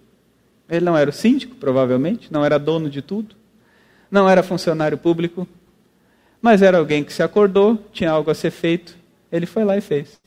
ele 0.69 0.85
não 0.85 0.95
era 0.95 1.09
o 1.09 1.13
síndico, 1.13 1.55
provavelmente, 1.55 2.31
não 2.31 2.45
era 2.45 2.59
dono 2.59 2.87
de 2.89 3.01
tudo, 3.01 3.35
não 4.11 4.29
era 4.29 4.43
funcionário 4.43 4.97
público, 4.97 5.47
Mas 6.39 6.61
era 6.61 6.77
alguém 6.77 7.03
que 7.03 7.11
se 7.11 7.23
acordou, 7.23 7.83
tinha 7.91 8.11
algo 8.11 8.29
a 8.29 8.35
ser 8.35 8.51
feito, 8.51 8.95
ele 9.31 9.47
foi 9.47 9.65
lá 9.65 9.75
e 9.75 9.81
fez. 9.81 10.21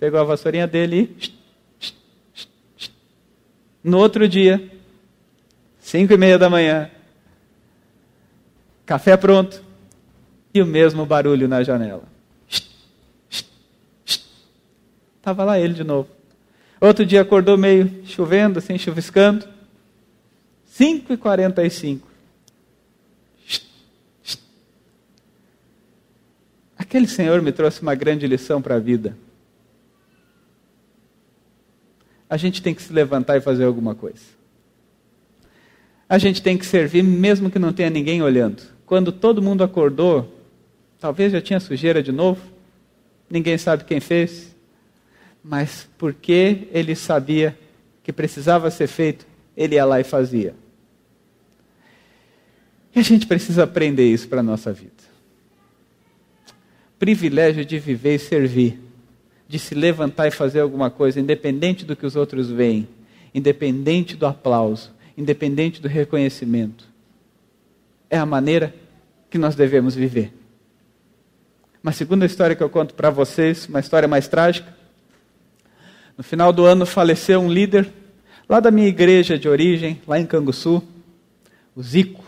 Pegou 0.00 0.18
a 0.18 0.24
vassourinha 0.24 0.66
dele 0.66 1.14
e. 1.20 1.36
No 3.84 3.98
outro 3.98 4.26
dia, 4.26 4.72
cinco 5.78 6.14
e 6.14 6.16
meia 6.16 6.38
da 6.38 6.48
manhã, 6.48 6.90
café 8.86 9.14
pronto 9.14 9.62
e 10.54 10.62
o 10.62 10.66
mesmo 10.66 11.04
barulho 11.04 11.46
na 11.46 11.62
janela. 11.62 12.15
Estava 15.26 15.42
lá 15.42 15.58
ele 15.58 15.74
de 15.74 15.82
novo. 15.82 16.08
Outro 16.80 17.04
dia 17.04 17.20
acordou 17.20 17.58
meio 17.58 18.06
chovendo, 18.06 18.60
assim, 18.60 18.78
chuviscando. 18.78 19.44
5 20.66 21.12
e 21.12 21.16
45 21.16 22.08
Aquele 26.78 27.08
senhor 27.08 27.42
me 27.42 27.50
trouxe 27.50 27.82
uma 27.82 27.96
grande 27.96 28.24
lição 28.24 28.62
para 28.62 28.76
a 28.76 28.78
vida. 28.78 29.18
A 32.30 32.36
gente 32.36 32.62
tem 32.62 32.72
que 32.72 32.82
se 32.82 32.92
levantar 32.92 33.36
e 33.36 33.40
fazer 33.40 33.64
alguma 33.64 33.96
coisa. 33.96 34.22
A 36.08 36.18
gente 36.18 36.40
tem 36.40 36.56
que 36.56 36.64
servir 36.64 37.02
mesmo 37.02 37.50
que 37.50 37.58
não 37.58 37.72
tenha 37.72 37.90
ninguém 37.90 38.22
olhando. 38.22 38.62
Quando 38.86 39.10
todo 39.10 39.42
mundo 39.42 39.64
acordou, 39.64 40.32
talvez 41.00 41.32
já 41.32 41.40
tinha 41.40 41.58
sujeira 41.58 42.00
de 42.00 42.12
novo, 42.12 42.40
ninguém 43.28 43.58
sabe 43.58 43.82
quem 43.82 43.98
fez, 43.98 44.54
mas 45.48 45.88
porque 45.96 46.66
ele 46.72 46.96
sabia 46.96 47.56
que 48.02 48.12
precisava 48.12 48.68
ser 48.68 48.88
feito, 48.88 49.24
ele 49.56 49.76
ia 49.76 49.84
lá 49.84 50.00
e 50.00 50.04
fazia. 50.04 50.54
E 52.94 52.98
a 52.98 53.02
gente 53.02 53.26
precisa 53.26 53.62
aprender 53.62 54.10
isso 54.10 54.26
para 54.26 54.40
a 54.40 54.42
nossa 54.42 54.72
vida. 54.72 55.06
Privilégio 56.98 57.64
de 57.64 57.78
viver 57.78 58.16
e 58.16 58.18
servir, 58.18 58.80
de 59.46 59.58
se 59.58 59.74
levantar 59.74 60.26
e 60.26 60.32
fazer 60.32 60.60
alguma 60.60 60.90
coisa, 60.90 61.20
independente 61.20 61.84
do 61.84 61.94
que 61.94 62.06
os 62.06 62.16
outros 62.16 62.50
veem, 62.50 62.88
independente 63.32 64.16
do 64.16 64.26
aplauso, 64.26 64.92
independente 65.16 65.80
do 65.80 65.86
reconhecimento. 65.86 66.88
É 68.10 68.18
a 68.18 68.26
maneira 68.26 68.74
que 69.30 69.38
nós 69.38 69.54
devemos 69.54 69.94
viver. 69.94 70.32
Uma 71.82 71.92
segunda 71.92 72.26
história 72.26 72.56
que 72.56 72.62
eu 72.62 72.70
conto 72.70 72.94
para 72.94 73.10
vocês, 73.10 73.68
uma 73.68 73.78
história 73.78 74.08
mais 74.08 74.26
trágica. 74.26 74.75
No 76.16 76.24
final 76.24 76.50
do 76.50 76.64
ano 76.64 76.86
faleceu 76.86 77.40
um 77.40 77.52
líder 77.52 77.92
lá 78.48 78.58
da 78.58 78.70
minha 78.70 78.88
igreja 78.88 79.38
de 79.38 79.50
origem, 79.50 80.00
lá 80.08 80.18
em 80.18 80.24
Canguçu, 80.24 80.82
o 81.74 81.82
Zico. 81.82 82.24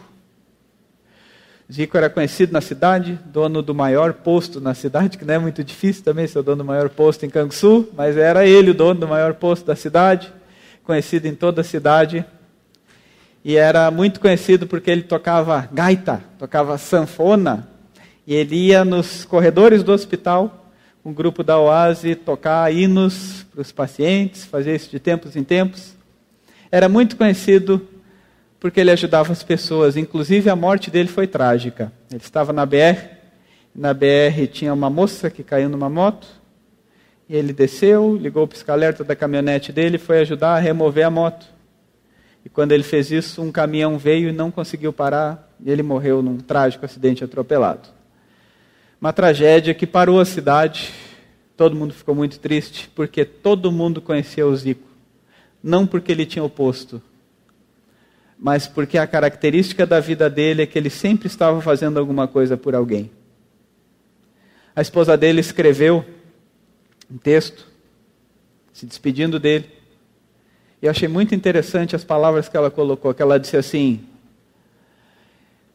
Zico 1.73 1.97
era 1.97 2.11
conhecido 2.11 2.53
na 2.53 2.61
cidade, 2.61 3.19
dono 3.25 3.63
do 3.63 3.75
maior 3.75 4.13
posto 4.13 4.61
na 4.61 4.75
cidade, 4.75 5.17
que 5.17 5.25
não 5.25 5.33
é 5.33 5.39
muito 5.39 5.65
difícil 5.65 6.05
também 6.05 6.27
ser 6.27 6.39
o 6.39 6.43
dono 6.43 6.59
do 6.59 6.67
maior 6.67 6.91
posto 6.91 7.25
em 7.25 7.31
Canguçu, 7.31 7.89
mas 7.97 8.15
era 8.19 8.47
ele 8.47 8.73
o 8.73 8.75
dono 8.75 9.01
do 9.01 9.09
maior 9.09 9.33
posto 9.33 9.65
da 9.65 9.75
cidade, 9.75 10.31
conhecido 10.85 11.27
em 11.27 11.35
toda 11.35 11.63
a 11.63 11.65
cidade. 11.65 12.27
E 13.43 13.57
era 13.57 13.91
muito 13.91 14.21
conhecido 14.21 14.67
porque 14.67 14.91
ele 14.91 15.03
tocava 15.03 15.67
gaita, 15.73 16.23
tocava 16.39 16.77
sanfona, 16.77 17.67
e 18.27 18.35
ele 18.35 18.55
ia 18.55 18.85
nos 18.85 19.25
corredores 19.25 19.83
do 19.83 19.93
hospital, 19.93 20.68
um 21.09 21.13
grupo 21.15 21.43
da 21.43 21.59
Oase, 21.59 22.15
tocar 22.15 22.71
hinos 22.71 23.47
para 23.51 23.63
os 23.63 23.73
pacientes, 23.73 24.45
fazer 24.45 24.77
isso 24.77 24.91
de 24.91 25.01
tempos 25.01 25.37
em 25.37 25.43
tempos. 25.43 25.97
Era 26.71 26.87
muito 26.87 27.17
conhecido 27.17 27.81
porque 28.61 28.79
ele 28.79 28.91
ajudava 28.91 29.33
as 29.33 29.43
pessoas. 29.43 29.97
Inclusive, 29.97 30.51
a 30.51 30.57
morte 30.57 30.91
dele 30.91 31.09
foi 31.09 31.27
trágica. 31.27 31.91
Ele 32.11 32.21
estava 32.21 32.53
na 32.53 32.67
BR, 32.67 33.09
na 33.75 33.95
BR 33.95 34.47
tinha 34.53 34.75
uma 34.75 34.91
moça 34.91 35.31
que 35.31 35.43
caiu 35.43 35.71
numa 35.71 35.89
moto, 35.89 36.29
e 37.27 37.35
ele 37.35 37.55
desceu, 37.55 38.15
ligou 38.15 38.45
o 38.45 38.49
pisca-alerta 38.49 39.03
da 39.03 39.17
caminhonete 39.17 39.73
dele 39.73 39.97
e 39.97 39.99
foi 39.99 40.21
ajudar 40.21 40.57
a 40.57 40.59
remover 40.59 41.07
a 41.07 41.11
moto. 41.11 41.47
E 42.45 42.51
quando 42.51 42.73
ele 42.73 42.83
fez 42.83 43.11
isso, 43.11 43.41
um 43.41 43.51
caminhão 43.51 43.97
veio 43.97 44.29
e 44.29 44.33
não 44.33 44.51
conseguiu 44.51 44.93
parar, 44.93 45.51
e 45.65 45.71
ele 45.71 45.83
morreu 45.83 46.21
num 46.21 46.37
trágico 46.37 46.85
acidente 46.85 47.25
atropelado. 47.25 47.97
Uma 49.01 49.13
tragédia 49.13 49.75
que 49.75 49.87
parou 49.87 50.19
a 50.21 50.25
cidade, 50.25 50.93
todo 51.57 51.77
mundo 51.77 51.95
ficou 51.95 52.15
muito 52.15 52.41
triste, 52.41 52.91
porque 52.95 53.25
todo 53.25 53.71
mundo 53.71 54.01
conhecia 54.01 54.47
o 54.47 54.57
Zico. 54.57 54.89
Não 55.63 55.87
porque 55.87 56.11
ele 56.11 56.27
tinha 56.27 56.45
o 56.45 56.51
posto, 56.51 57.01
mas 58.39 58.67
porque 58.67 58.99
a 58.99 59.07
característica 59.07 59.87
da 59.87 60.01
vida 60.01 60.29
dele 60.29 60.63
é 60.63 60.67
que 60.67 60.79
ele 60.79 60.91
sempre 60.91 61.29
estava 61.29 61.61
fazendo 61.61 61.99
alguma 61.99 62.27
coisa 62.27 62.57
por 62.57 62.75
alguém. 62.75 63.11
A 64.75 64.81
esposa 64.81 65.17
dele 65.17 65.41
escreveu 65.41 66.05
um 67.11 67.19
texto 67.19 67.67
se 68.73 68.87
despedindo 68.87 69.41
dele. 69.41 69.69
E 70.81 70.87
eu 70.87 70.91
achei 70.91 71.09
muito 71.09 71.35
interessante 71.35 71.97
as 71.97 72.05
palavras 72.05 72.49
que 72.49 72.57
ela 72.57 72.71
colocou, 72.71 73.13
que 73.13 73.21
ela 73.23 73.39
disse 73.39 73.57
assim: 73.57 74.05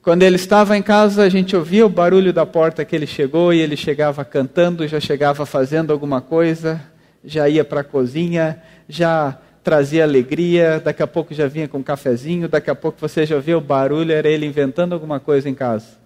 Quando 0.04 0.24
ele 0.24 0.36
estava 0.36 0.76
em 0.76 0.82
casa, 0.82 1.24
a 1.24 1.30
gente 1.30 1.56
ouvia 1.56 1.86
o 1.86 1.90
barulho 1.90 2.34
da 2.34 2.46
porta 2.46 2.84
que 2.84 2.94
ele 2.94 3.08
chegou 3.08 3.54
e 3.54 3.62
ele 3.62 3.78
chegava 3.78 4.26
cantando, 4.26 4.86
já 4.86 5.00
chegava 5.00 5.46
fazendo 5.46 5.94
alguma 5.94 6.20
coisa, 6.20 6.82
já 7.24 7.48
ia 7.48 7.64
para 7.64 7.80
a 7.80 7.84
cozinha, 7.86 8.62
já 8.90 9.40
trazia 9.64 10.04
alegria, 10.04 10.82
daqui 10.84 11.02
a 11.02 11.08
pouco 11.08 11.34
já 11.34 11.48
vinha 11.48 11.70
com 11.70 11.78
um 11.78 11.84
cafezinho, 11.84 12.50
daqui 12.50 12.70
a 12.70 12.76
pouco 12.76 13.00
você 13.00 13.26
já 13.26 13.40
via 13.40 13.58
o 13.58 13.62
barulho, 13.62 14.12
era 14.12 14.28
ele 14.28 14.46
inventando 14.46 14.92
alguma 14.92 15.22
coisa 15.22 15.48
em 15.48 15.56
casa. 15.56 15.98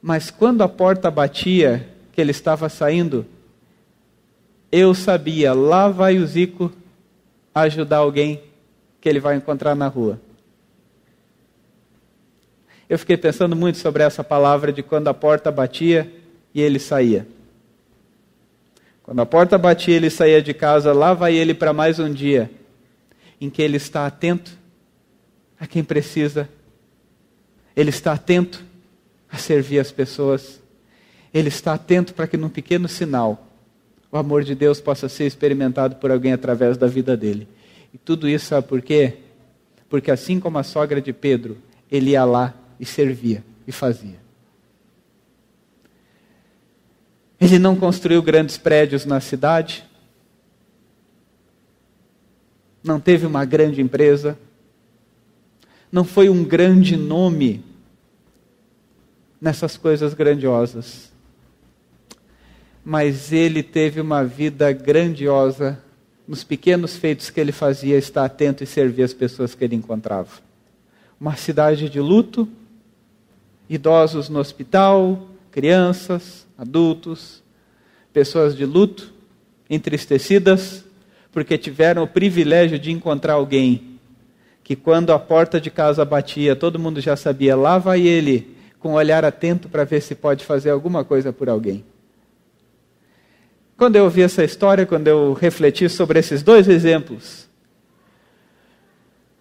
Mas 0.00 0.30
quando 0.30 0.62
a 0.62 0.68
porta 0.68 1.10
batia, 1.10 1.86
que 2.12 2.20
ele 2.20 2.30
estava 2.30 2.70
saindo, 2.70 3.26
eu 4.72 4.94
sabia, 4.94 5.52
lá 5.52 5.86
vai 5.86 6.16
o 6.16 6.26
Zico 6.26 6.72
ajudar 7.54 7.98
alguém 7.98 8.42
que 9.02 9.08
ele 9.08 9.20
vai 9.20 9.36
encontrar 9.36 9.74
na 9.74 9.86
rua. 9.86 10.18
Eu 12.92 12.98
fiquei 12.98 13.16
pensando 13.16 13.56
muito 13.56 13.78
sobre 13.78 14.02
essa 14.02 14.22
palavra 14.22 14.70
de 14.70 14.82
quando 14.82 15.08
a 15.08 15.14
porta 15.14 15.50
batia 15.50 16.12
e 16.52 16.60
ele 16.60 16.78
saía. 16.78 17.26
Quando 19.02 19.20
a 19.20 19.24
porta 19.24 19.56
batia, 19.56 19.96
ele 19.96 20.10
saía 20.10 20.42
de 20.42 20.52
casa, 20.52 20.92
lá 20.92 21.14
vai 21.14 21.34
ele 21.34 21.54
para 21.54 21.72
mais 21.72 21.98
um 21.98 22.12
dia 22.12 22.50
em 23.40 23.48
que 23.48 23.62
ele 23.62 23.78
está 23.78 24.06
atento 24.06 24.52
a 25.58 25.66
quem 25.66 25.82
precisa, 25.82 26.46
ele 27.74 27.88
está 27.88 28.12
atento 28.12 28.62
a 29.30 29.38
servir 29.38 29.78
as 29.78 29.90
pessoas, 29.90 30.60
ele 31.32 31.48
está 31.48 31.72
atento 31.72 32.12
para 32.12 32.26
que 32.26 32.36
num 32.36 32.50
pequeno 32.50 32.88
sinal 32.88 33.48
o 34.10 34.18
amor 34.18 34.44
de 34.44 34.54
Deus 34.54 34.82
possa 34.82 35.08
ser 35.08 35.24
experimentado 35.24 35.96
por 35.96 36.10
alguém 36.10 36.34
através 36.34 36.76
da 36.76 36.88
vida 36.88 37.16
dele. 37.16 37.48
E 37.94 37.96
tudo 37.96 38.28
isso 38.28 38.44
sabe 38.44 38.68
por 38.68 38.82
quê? 38.82 39.14
Porque 39.88 40.10
assim 40.10 40.38
como 40.38 40.58
a 40.58 40.62
sogra 40.62 41.00
de 41.00 41.14
Pedro, 41.14 41.56
ele 41.90 42.10
ia 42.10 42.26
lá 42.26 42.58
e 42.82 42.84
servia 42.84 43.44
e 43.64 43.70
fazia. 43.70 44.20
Ele 47.40 47.56
não 47.56 47.76
construiu 47.76 48.20
grandes 48.20 48.58
prédios 48.58 49.06
na 49.06 49.20
cidade, 49.20 49.84
não 52.82 52.98
teve 52.98 53.24
uma 53.24 53.44
grande 53.44 53.80
empresa, 53.80 54.36
não 55.92 56.02
foi 56.02 56.28
um 56.28 56.42
grande 56.42 56.96
nome 56.96 57.64
nessas 59.40 59.76
coisas 59.76 60.12
grandiosas. 60.12 61.12
Mas 62.84 63.32
ele 63.32 63.62
teve 63.62 64.00
uma 64.00 64.24
vida 64.24 64.72
grandiosa 64.72 65.80
nos 66.26 66.42
pequenos 66.42 66.96
feitos 66.96 67.30
que 67.30 67.38
ele 67.38 67.52
fazia, 67.52 67.96
estar 67.96 68.24
atento 68.24 68.64
e 68.64 68.66
servir 68.66 69.04
as 69.04 69.14
pessoas 69.14 69.54
que 69.54 69.62
ele 69.62 69.76
encontrava. 69.76 70.30
Uma 71.20 71.36
cidade 71.36 71.88
de 71.88 72.00
luto, 72.00 72.48
idosos 73.74 74.28
no 74.28 74.38
hospital, 74.38 75.28
crianças, 75.50 76.46
adultos, 76.56 77.42
pessoas 78.12 78.54
de 78.54 78.66
luto, 78.66 79.12
entristecidas, 79.68 80.84
porque 81.30 81.56
tiveram 81.56 82.02
o 82.02 82.06
privilégio 82.06 82.78
de 82.78 82.92
encontrar 82.92 83.34
alguém 83.34 83.98
que, 84.62 84.76
quando 84.76 85.12
a 85.12 85.18
porta 85.18 85.60
de 85.60 85.70
casa 85.70 86.04
batia, 86.04 86.54
todo 86.54 86.78
mundo 86.78 87.00
já 87.00 87.16
sabia, 87.16 87.56
lá 87.56 87.78
vai 87.78 88.06
ele, 88.06 88.54
com 88.78 88.90
um 88.90 88.94
olhar 88.94 89.24
atento 89.24 89.68
para 89.68 89.84
ver 89.84 90.02
se 90.02 90.14
pode 90.14 90.44
fazer 90.44 90.70
alguma 90.70 91.04
coisa 91.04 91.32
por 91.32 91.48
alguém. 91.48 91.84
Quando 93.76 93.96
eu 93.96 94.04
ouvi 94.04 94.22
essa 94.22 94.44
história, 94.44 94.84
quando 94.84 95.08
eu 95.08 95.32
refleti 95.32 95.88
sobre 95.88 96.18
esses 96.18 96.42
dois 96.42 96.68
exemplos, 96.68 97.48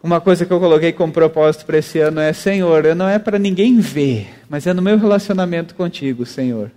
uma 0.04 0.22
coisa 0.22 0.46
que 0.46 0.52
eu 0.52 0.60
coloquei 0.60 0.92
como 0.92 1.14
propósito 1.14 1.66
para 1.66 1.78
esse 1.78 2.00
ano 2.00 2.20
é: 2.20 2.34
Senhor, 2.34 2.96
não 2.96 3.08
é 3.08 3.20
para 3.20 3.38
ninguém 3.38 3.80
ver, 3.80 4.28
mas 4.50 4.66
é 4.68 4.74
no 4.74 4.82
meu 4.82 4.98
relacionamento 4.98 5.76
contigo, 5.76 6.26
Senhor. 6.26 6.72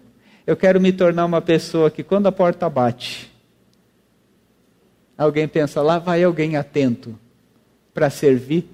Eu 0.47 0.57
quero 0.57 0.81
me 0.81 0.93
tornar 0.93 1.25
uma 1.25 1.41
pessoa 1.41 1.91
que, 1.91 2.03
quando 2.03 2.27
a 2.27 2.33
porta 2.33 2.69
bate, 2.69 3.35
Alguém 5.17 5.47
pensa, 5.47 5.81
lá 5.81 5.99
vai 5.99 6.23
alguém 6.25 6.57
atento 6.57 7.19
para 7.93 8.11
servir 8.11 8.69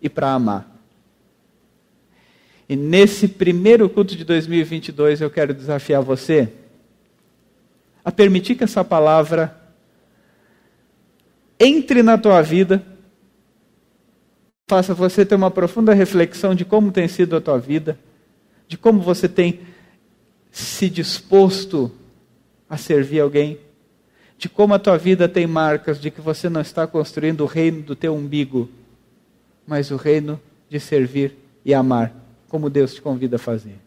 e 0.00 0.08
para 0.08 0.32
amar. 0.32 0.68
E 2.68 2.74
nesse 2.74 3.28
primeiro 3.28 3.88
culto 3.90 4.16
de 4.16 4.24
2022 4.24 5.20
eu 5.20 5.30
quero 5.30 5.52
desafiar 5.52 6.00
você 6.00 6.50
a 8.02 8.10
permitir 8.10 8.54
que 8.54 8.64
essa 8.64 8.82
palavra 8.82 9.54
entre 11.60 12.02
na 12.02 12.16
tua 12.16 12.40
vida, 12.40 12.82
faça 14.68 14.94
você 14.94 15.24
ter 15.24 15.34
uma 15.34 15.50
profunda 15.50 15.92
reflexão 15.92 16.54
de 16.54 16.64
como 16.64 16.92
tem 16.92 17.08
sido 17.08 17.36
a 17.36 17.40
tua 17.40 17.58
vida, 17.58 17.98
de 18.66 18.78
como 18.78 19.00
você 19.00 19.28
tem 19.28 19.60
se 20.50 20.88
disposto 20.88 21.90
a 22.68 22.76
servir 22.76 23.20
alguém, 23.20 23.58
de 24.38 24.48
como 24.48 24.74
a 24.74 24.78
tua 24.78 24.98
vida 24.98 25.28
tem 25.28 25.46
marcas 25.46 26.00
de 26.00 26.10
que 26.10 26.20
você 26.20 26.48
não 26.48 26.60
está 26.60 26.86
construindo 26.86 27.42
o 27.42 27.46
reino 27.46 27.82
do 27.82 27.94
teu 27.94 28.14
umbigo, 28.14 28.68
mas 29.66 29.90
o 29.90 29.96
reino 29.96 30.40
de 30.68 30.80
servir 30.80 31.36
e 31.64 31.72
amar, 31.72 32.14
como 32.48 32.70
Deus 32.70 32.94
te 32.94 33.02
convida 33.02 33.36
a 33.36 33.38
fazer. 33.38 33.78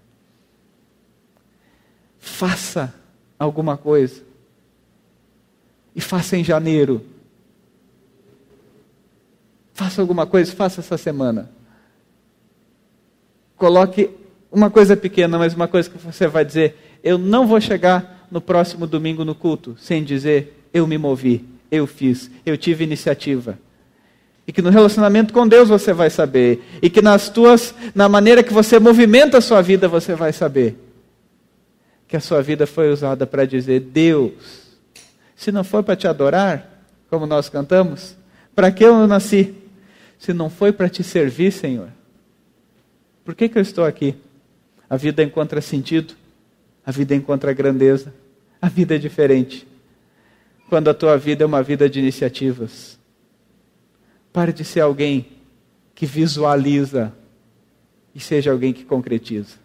Faça 2.19 2.93
alguma 3.37 3.77
coisa. 3.77 4.23
E 5.95 6.01
faça 6.01 6.35
em 6.35 6.43
janeiro. 6.43 7.05
Faça 9.75 10.01
alguma 10.01 10.25
coisa, 10.25 10.53
faça 10.53 10.79
essa 10.79 10.97
semana. 10.97 11.51
Coloque 13.57 14.09
uma 14.49 14.69
coisa 14.69 14.95
pequena, 14.95 15.37
mas 15.37 15.53
uma 15.53 15.67
coisa 15.67 15.89
que 15.89 15.97
você 15.97 16.27
vai 16.27 16.45
dizer: 16.45 16.97
eu 17.03 17.17
não 17.17 17.45
vou 17.45 17.59
chegar 17.59 18.25
no 18.31 18.39
próximo 18.39 18.87
domingo 18.87 19.25
no 19.25 19.35
culto 19.35 19.75
sem 19.77 20.01
dizer 20.01 20.67
eu 20.73 20.87
me 20.87 20.97
movi, 20.97 21.43
eu 21.69 21.85
fiz, 21.85 22.31
eu 22.45 22.57
tive 22.57 22.85
iniciativa. 22.85 23.59
E 24.47 24.53
que 24.53 24.61
no 24.61 24.69
relacionamento 24.69 25.33
com 25.33 25.45
Deus 25.45 25.67
você 25.67 25.91
vai 25.91 26.09
saber, 26.09 26.63
e 26.81 26.89
que 26.89 27.01
nas 27.01 27.27
tuas, 27.27 27.75
na 27.93 28.07
maneira 28.07 28.43
que 28.43 28.53
você 28.53 28.79
movimenta 28.79 29.39
a 29.39 29.41
sua 29.41 29.61
vida, 29.61 29.89
você 29.89 30.15
vai 30.15 30.31
saber 30.31 30.77
que 32.07 32.15
a 32.15 32.21
sua 32.21 32.41
vida 32.41 32.65
foi 32.65 32.89
usada 32.89 33.27
para 33.27 33.43
dizer: 33.43 33.81
Deus, 33.81 34.31
se 35.35 35.51
não 35.51 35.65
for 35.65 35.83
para 35.83 35.97
te 35.97 36.07
adorar, 36.07 36.81
como 37.09 37.25
nós 37.25 37.49
cantamos, 37.49 38.15
para 38.55 38.71
que 38.71 38.85
eu 38.85 39.05
nasci? 39.05 39.64
Se 40.17 40.33
não 40.33 40.49
foi 40.49 40.71
para 40.71 40.89
te 40.89 41.03
servir, 41.03 41.51
Senhor? 41.51 41.89
Por 43.23 43.35
que, 43.35 43.49
que 43.49 43.57
eu 43.57 43.61
estou 43.61 43.83
aqui? 43.83 44.15
A 44.89 44.97
vida 44.97 45.23
encontra 45.23 45.61
sentido, 45.61 46.13
a 46.85 46.91
vida 46.91 47.15
encontra 47.15 47.53
grandeza, 47.53 48.13
a 48.61 48.69
vida 48.69 48.95
é 48.95 48.97
diferente. 48.97 49.67
Quando 50.69 50.89
a 50.89 50.93
tua 50.93 51.17
vida 51.17 51.43
é 51.43 51.45
uma 51.45 51.61
vida 51.61 51.89
de 51.89 51.99
iniciativas. 51.99 52.99
Pare 54.31 54.51
de 54.51 54.63
ser 54.63 54.81
alguém 54.81 55.27
que 55.93 56.05
visualiza 56.05 57.13
e 58.13 58.19
seja 58.19 58.51
alguém 58.51 58.73
que 58.73 58.83
concretiza. 58.83 59.57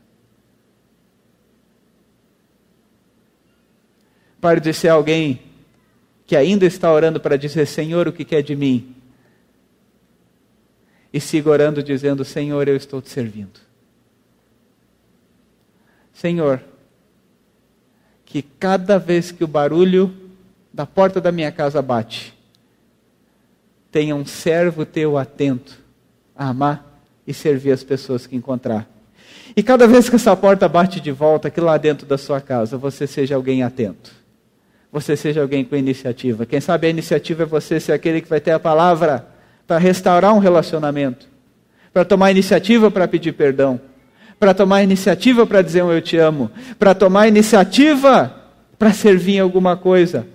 Pare 4.41 4.61
de 4.61 4.73
ser 4.73 4.89
alguém 4.89 5.41
que 6.27 6.35
ainda 6.35 6.65
está 6.65 6.91
orando 6.93 7.21
para 7.21 7.37
dizer: 7.37 7.67
Senhor, 7.67 8.09
o 8.09 8.13
que 8.13 8.25
quer 8.25 8.43
de 8.43 8.57
mim? 8.57 8.95
E 11.13 11.21
siga 11.21 11.51
orando 11.51 11.83
dizendo: 11.83 12.25
Senhor, 12.25 12.67
eu 12.69 12.77
estou 12.77 13.01
te 13.03 13.11
servindo. 13.11 13.61
Senhor, 16.13 16.63
que 18.25 18.43
cada 18.43 18.99
vez 18.99 19.33
que 19.33 19.43
o 19.43 19.49
barulho 19.49 20.15
da 20.73 20.87
porta 20.87 21.21
da 21.21 21.33
minha 21.33 21.51
casa 21.51 21.83
bate, 21.83 22.35
tenha 23.91 24.15
um 24.15 24.25
servo 24.25 24.85
teu 24.85 25.19
atento 25.19 25.79
a 26.37 26.49
amar 26.49 27.03
e 27.27 27.35
servir 27.35 27.73
as 27.73 27.83
pessoas 27.83 28.27
que 28.27 28.37
encontrar. 28.37 28.89
E 29.57 29.63
cada 29.63 29.87
vez 29.87 30.09
que 30.09 30.17
essa 30.17 30.37
porta 30.37 30.69
bate 30.69 31.01
de 31.01 31.11
volta, 31.11 31.51
que 31.51 31.61
lá 31.61 31.77
dentro 31.77 32.07
da 32.07 32.17
sua 32.17 32.41
casa 32.41 32.77
você 32.77 33.07
seja 33.07 33.35
alguém 33.35 33.63
atento. 33.63 34.13
Você 34.93 35.17
seja 35.17 35.43
alguém 35.43 35.65
com 35.65 35.77
iniciativa. 35.77 36.47
Quem 36.47 36.61
sabe 36.61 36.87
a 36.87 36.91
iniciativa 36.91 37.45
é 37.45 37.47
você 37.47 37.81
ser 37.81 37.93
aquele 37.93 38.21
que 38.21 38.29
vai 38.29 38.41
ter 38.41 38.53
a 38.53 38.61
palavra 38.61 39.27
para 39.71 39.79
restaurar 39.79 40.35
um 40.35 40.41
relacionamento, 40.41 41.29
para 41.93 42.05
tomar 42.05 42.33
iniciativa 42.33 42.91
para 42.91 43.07
pedir 43.07 43.31
perdão, 43.35 43.81
para 44.37 44.53
tomar 44.53 44.83
iniciativa 44.83 45.47
para 45.47 45.63
dizer 45.63 45.85
um 45.85 45.93
eu 45.93 46.03
te 46.03 46.17
amo, 46.17 46.51
para 46.77 46.93
tomar 46.93 47.29
iniciativa 47.29 48.35
para 48.77 48.93
servir 48.93 49.37
em 49.37 49.39
alguma 49.39 49.77
coisa, 49.77 50.27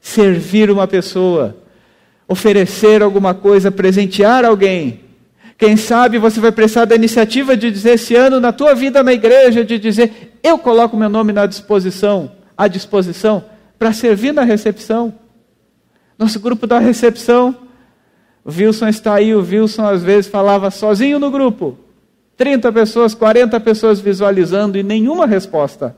servir 0.00 0.70
uma 0.70 0.86
pessoa, 0.86 1.56
oferecer 2.28 3.02
alguma 3.02 3.34
coisa, 3.34 3.72
presentear 3.72 4.44
alguém. 4.44 5.00
Quem 5.58 5.76
sabe 5.76 6.16
você 6.16 6.38
vai 6.38 6.52
precisar 6.52 6.84
da 6.84 6.94
iniciativa 6.94 7.56
de 7.56 7.72
dizer 7.72 7.94
esse 7.94 8.14
ano 8.14 8.38
na 8.38 8.52
tua 8.52 8.72
vida 8.72 9.02
na 9.02 9.12
igreja, 9.12 9.64
de 9.64 9.80
dizer, 9.80 10.38
eu 10.44 10.56
coloco 10.58 10.96
meu 10.96 11.08
nome 11.08 11.32
na 11.32 11.44
disposição, 11.44 12.30
à 12.56 12.68
disposição, 12.68 13.46
para 13.80 13.92
servir 13.92 14.32
na 14.32 14.44
recepção. 14.44 15.12
Nosso 16.16 16.38
grupo 16.38 16.68
da 16.68 16.78
recepção 16.78 17.65
o 18.46 18.50
Wilson 18.56 18.86
está 18.86 19.14
aí, 19.14 19.34
o 19.34 19.40
Wilson 19.40 19.84
às 19.84 20.04
vezes 20.04 20.30
falava 20.30 20.70
sozinho 20.70 21.18
no 21.18 21.32
grupo. 21.32 21.76
30 22.36 22.72
pessoas, 22.72 23.12
40 23.12 23.58
pessoas 23.58 23.98
visualizando 23.98 24.78
e 24.78 24.84
nenhuma 24.84 25.26
resposta. 25.26 25.96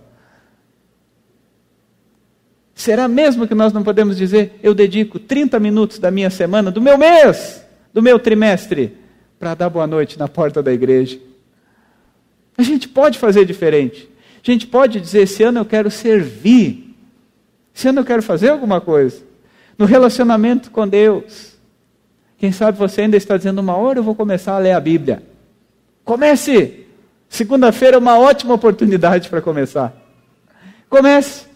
Será 2.75 3.07
mesmo 3.07 3.47
que 3.47 3.55
nós 3.55 3.71
não 3.71 3.83
podemos 3.83 4.17
dizer, 4.17 4.59
eu 4.63 4.75
dedico 4.75 5.19
30 5.19 5.61
minutos 5.61 5.99
da 5.99 6.11
minha 6.11 6.31
semana, 6.31 6.71
do 6.71 6.81
meu 6.81 6.97
mês, 6.97 7.63
do 7.93 8.01
meu 8.01 8.19
trimestre, 8.19 8.97
para 9.39 9.55
dar 9.55 9.69
boa 9.69 9.87
noite 9.87 10.19
na 10.19 10.27
porta 10.27 10.63
da 10.63 10.73
igreja? 10.73 11.21
A 12.57 12.63
gente 12.63 12.89
pode 12.89 13.19
fazer 13.19 13.45
diferente. 13.45 14.09
A 14.43 14.51
gente 14.51 14.67
pode 14.67 14.99
dizer, 14.99 15.25
esse 15.25 15.43
ano 15.43 15.61
eu 15.61 15.67
quero 15.67 15.91
servir. 15.91 16.97
Esse 17.75 17.89
ano 17.89 18.01
eu 18.01 18.05
quero 18.07 18.23
fazer 18.23 18.49
alguma 18.49 18.81
coisa. 18.81 19.23
No 19.77 19.85
relacionamento 19.85 20.71
com 20.71 20.89
Deus 20.89 21.58
quem 22.38 22.53
sabe 22.53 22.79
você 22.79 23.03
ainda 23.03 23.16
está 23.16 23.37
dizendo, 23.37 23.59
uma 23.59 23.77
hora 23.77 23.98
eu 23.98 24.03
vou 24.03 24.14
começar 24.14 24.55
a 24.55 24.59
ler 24.59 24.72
a 24.72 24.81
Bíblia. 24.81 25.22
Comece! 26.05 26.87
Segunda-feira 27.29 27.96
é 27.96 27.98
uma 27.98 28.16
ótima 28.16 28.55
oportunidade 28.55 29.29
para 29.29 29.42
começar. 29.42 29.92
Comece! 30.88 31.46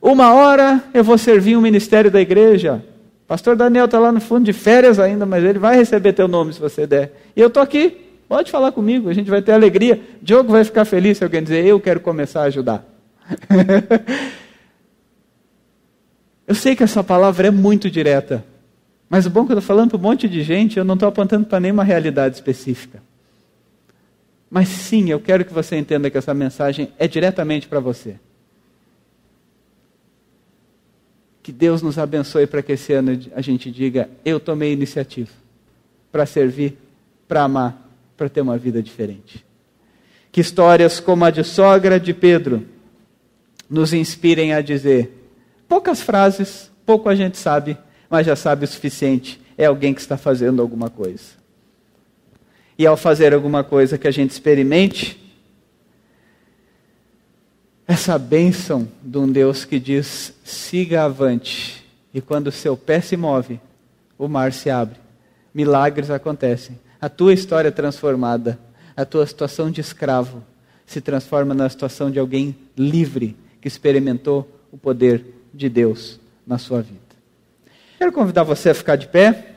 Uma 0.00 0.32
hora 0.32 0.82
eu 0.94 1.04
vou 1.04 1.18
servir 1.18 1.56
um 1.56 1.60
ministério 1.60 2.10
da 2.10 2.20
igreja. 2.20 2.82
Pastor 3.28 3.54
Daniel 3.54 3.84
está 3.84 3.98
lá 3.98 4.10
no 4.10 4.20
fundo 4.20 4.44
de 4.44 4.52
férias 4.52 4.98
ainda, 4.98 5.26
mas 5.26 5.44
ele 5.44 5.58
vai 5.58 5.76
receber 5.76 6.14
teu 6.14 6.26
nome 6.26 6.54
se 6.54 6.60
você 6.60 6.86
der. 6.86 7.12
E 7.36 7.40
eu 7.40 7.48
estou 7.48 7.62
aqui. 7.62 8.02
Pode 8.28 8.50
falar 8.50 8.72
comigo, 8.72 9.08
a 9.08 9.12
gente 9.12 9.30
vai 9.30 9.42
ter 9.42 9.52
alegria. 9.52 10.00
Diogo 10.20 10.50
vai 10.50 10.64
ficar 10.64 10.84
feliz 10.84 11.18
se 11.18 11.24
alguém 11.24 11.42
dizer, 11.42 11.64
eu 11.64 11.78
quero 11.78 12.00
começar 12.00 12.42
a 12.42 12.46
ajudar. 12.46 12.84
eu 16.48 16.54
sei 16.54 16.74
que 16.74 16.82
essa 16.82 17.04
palavra 17.04 17.48
é 17.48 17.50
muito 17.50 17.90
direta. 17.90 18.42
Mas 19.08 19.26
o 19.26 19.30
bom 19.30 19.42
é 19.42 19.46
que 19.46 19.52
eu 19.52 19.58
estou 19.58 19.66
falando 19.66 19.90
para 19.90 19.98
um 19.98 20.02
monte 20.02 20.28
de 20.28 20.42
gente, 20.42 20.78
eu 20.78 20.84
não 20.84 20.94
estou 20.94 21.08
apontando 21.08 21.46
para 21.46 21.60
nenhuma 21.60 21.84
realidade 21.84 22.34
específica. 22.34 23.02
Mas 24.50 24.68
sim, 24.68 25.10
eu 25.10 25.20
quero 25.20 25.44
que 25.44 25.52
você 25.52 25.76
entenda 25.76 26.10
que 26.10 26.18
essa 26.18 26.34
mensagem 26.34 26.92
é 26.98 27.06
diretamente 27.06 27.68
para 27.68 27.80
você. 27.80 28.16
Que 31.42 31.52
Deus 31.52 31.82
nos 31.82 31.98
abençoe 31.98 32.46
para 32.46 32.62
que 32.62 32.72
esse 32.72 32.92
ano 32.92 33.18
a 33.34 33.40
gente 33.40 33.70
diga: 33.70 34.10
eu 34.24 34.40
tomei 34.40 34.72
iniciativa 34.72 35.30
para 36.10 36.26
servir, 36.26 36.76
para 37.28 37.42
amar, 37.42 37.88
para 38.16 38.28
ter 38.28 38.40
uma 38.40 38.58
vida 38.58 38.82
diferente. 38.82 39.44
Que 40.32 40.40
histórias 40.40 40.98
como 40.98 41.24
a 41.24 41.30
de 41.30 41.44
sogra 41.44 42.00
de 42.00 42.12
Pedro 42.12 42.66
nos 43.70 43.92
inspirem 43.92 44.54
a 44.54 44.60
dizer: 44.60 45.30
poucas 45.68 46.00
frases, 46.00 46.70
pouco 46.84 47.08
a 47.08 47.14
gente 47.14 47.38
sabe, 47.38 47.76
mas 48.08 48.26
já 48.26 48.36
sabe 48.36 48.64
o 48.64 48.68
suficiente. 48.68 49.40
É 49.56 49.66
alguém 49.66 49.94
que 49.94 50.00
está 50.00 50.16
fazendo 50.16 50.60
alguma 50.60 50.90
coisa. 50.90 51.36
E 52.78 52.86
ao 52.86 52.96
fazer 52.96 53.32
alguma 53.32 53.64
coisa 53.64 53.96
que 53.96 54.06
a 54.06 54.10
gente 54.10 54.30
experimente, 54.30 55.18
essa 57.86 58.18
bênção 58.18 58.88
de 59.02 59.16
um 59.16 59.30
Deus 59.30 59.64
que 59.64 59.78
diz: 59.78 60.34
siga 60.44 61.04
avante. 61.04 61.84
E 62.12 62.20
quando 62.20 62.48
o 62.48 62.52
seu 62.52 62.76
pé 62.76 63.00
se 63.00 63.16
move, 63.16 63.60
o 64.18 64.28
mar 64.28 64.52
se 64.52 64.70
abre. 64.70 64.98
Milagres 65.54 66.10
acontecem. 66.10 66.78
A 67.00 67.08
tua 67.08 67.32
história 67.32 67.68
é 67.68 67.72
transformada. 67.72 68.58
A 68.96 69.04
tua 69.04 69.26
situação 69.26 69.70
de 69.70 69.80
escravo 69.80 70.42
se 70.86 71.00
transforma 71.00 71.54
na 71.54 71.68
situação 71.68 72.10
de 72.10 72.18
alguém 72.18 72.56
livre 72.76 73.36
que 73.60 73.68
experimentou 73.68 74.48
o 74.70 74.78
poder 74.78 75.24
de 75.52 75.68
Deus 75.68 76.20
na 76.46 76.58
sua 76.58 76.80
vida. 76.82 77.05
Quero 77.98 78.12
convidar 78.12 78.42
você 78.42 78.70
a 78.70 78.74
ficar 78.74 78.96
de 78.96 79.08
pé. 79.08 79.52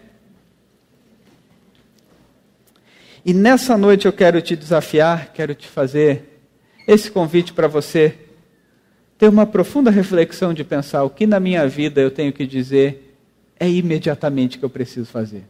E 3.26 3.34
nessa 3.34 3.78
noite 3.78 4.06
eu 4.06 4.14
quero 4.14 4.42
te 4.42 4.56
desafiar, 4.56 5.34
quero 5.34 5.54
te 5.54 5.68
fazer 5.68 6.42
esse 6.88 7.12
convite 7.12 7.52
para 7.52 7.68
você 7.68 8.18
ter 9.18 9.28
uma 9.28 9.46
profunda 9.46 9.92
reflexão 9.92 10.54
de 10.54 10.64
pensar 10.64 11.04
o 11.04 11.10
que 11.10 11.28
na 11.28 11.40
minha 11.40 11.68
vida 11.68 12.00
eu 12.00 12.10
tenho 12.10 12.32
que 12.32 12.48
dizer 12.48 13.18
é 13.60 13.70
imediatamente 13.70 14.58
que 14.58 14.64
eu 14.64 14.70
preciso 14.70 15.06
fazer. 15.06 15.44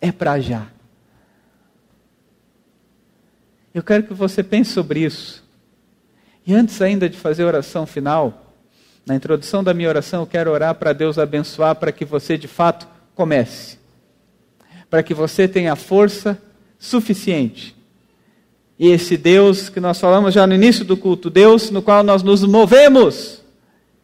É 0.00 0.10
para 0.10 0.40
já. 0.40 0.66
Eu 3.72 3.84
quero 3.84 4.02
que 4.02 4.12
você 4.12 4.42
pense 4.42 4.72
sobre 4.72 5.04
isso. 5.04 5.42
E 6.44 6.52
antes 6.52 6.82
ainda 6.82 7.08
de 7.08 7.16
fazer 7.16 7.44
a 7.44 7.46
oração 7.46 7.86
final, 7.86 8.51
na 9.04 9.14
introdução 9.14 9.64
da 9.64 9.74
minha 9.74 9.88
oração, 9.88 10.22
eu 10.22 10.26
quero 10.26 10.50
orar 10.50 10.74
para 10.74 10.92
Deus 10.92 11.18
abençoar 11.18 11.74
para 11.74 11.90
que 11.90 12.04
você 12.04 12.38
de 12.38 12.46
fato 12.46 12.86
comece. 13.14 13.78
Para 14.88 15.02
que 15.02 15.12
você 15.12 15.48
tenha 15.48 15.74
força 15.74 16.40
suficiente. 16.78 17.76
E 18.78 18.88
esse 18.88 19.16
Deus 19.16 19.68
que 19.68 19.80
nós 19.80 20.00
falamos 20.00 20.34
já 20.34 20.46
no 20.46 20.54
início 20.54 20.84
do 20.84 20.96
culto, 20.96 21.30
Deus 21.30 21.70
no 21.70 21.82
qual 21.82 22.02
nós 22.02 22.22
nos 22.22 22.44
movemos, 22.44 23.42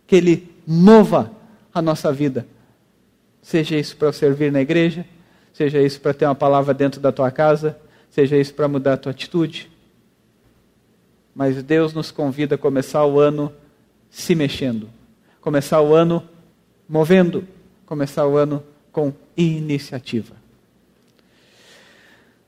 que 0.07 0.17
Ele 0.17 0.51
mova 0.67 1.31
a 1.73 1.81
nossa 1.81 2.13
vida. 2.13 2.47
Seja 3.43 3.77
isso 3.77 3.97
para 3.97 4.13
servir 4.13 4.53
na 4.53 4.61
igreja, 4.61 5.05
seja 5.53 5.81
isso 5.81 6.01
para 6.01 6.15
ter 6.15 6.27
uma 6.27 6.35
palavra 6.35 6.75
dentro 6.75 7.01
da 7.01 7.11
tua 7.11 7.31
casa, 7.31 7.79
seja 8.11 8.37
isso 8.37 8.55
para 8.55 8.69
mudar 8.69 8.95
a 8.95 8.97
tua 8.97 9.13
atitude. 9.13 9.71
Mas 11.35 11.63
Deus 11.63 11.95
nos 11.95 12.11
convida 12.11 12.57
a 12.57 12.59
começar 12.59 13.05
o 13.05 13.19
ano 13.19 13.53
se 14.11 14.35
mexendo, 14.35 14.89
começar 15.41 15.81
o 15.81 15.95
ano 15.95 16.27
movendo, 16.89 17.47
começar 17.85 18.27
o 18.27 18.37
ano 18.37 18.63
com 18.91 19.13
iniciativa. 19.37 20.35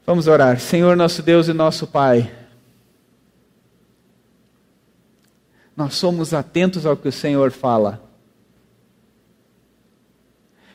Vamos 0.06 0.26
orar. 0.26 0.58
Senhor 0.58 0.96
nosso 0.96 1.22
Deus 1.22 1.48
e 1.48 1.52
nosso 1.52 1.86
Pai, 1.86 2.32
nós 5.76 5.94
somos 5.94 6.34
atentos 6.34 6.84
ao 6.84 6.96
que 6.96 7.08
o 7.08 7.12
Senhor 7.12 7.50
fala. 7.50 8.02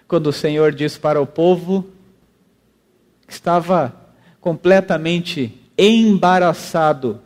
Quando 0.07 0.27
o 0.27 0.33
Senhor 0.33 0.73
diz 0.73 0.97
para 0.97 1.19
o 1.19 1.27
povo 1.27 1.87
que 3.27 3.33
estava 3.33 3.93
completamente 4.39 5.59
embaraçado, 5.77 7.19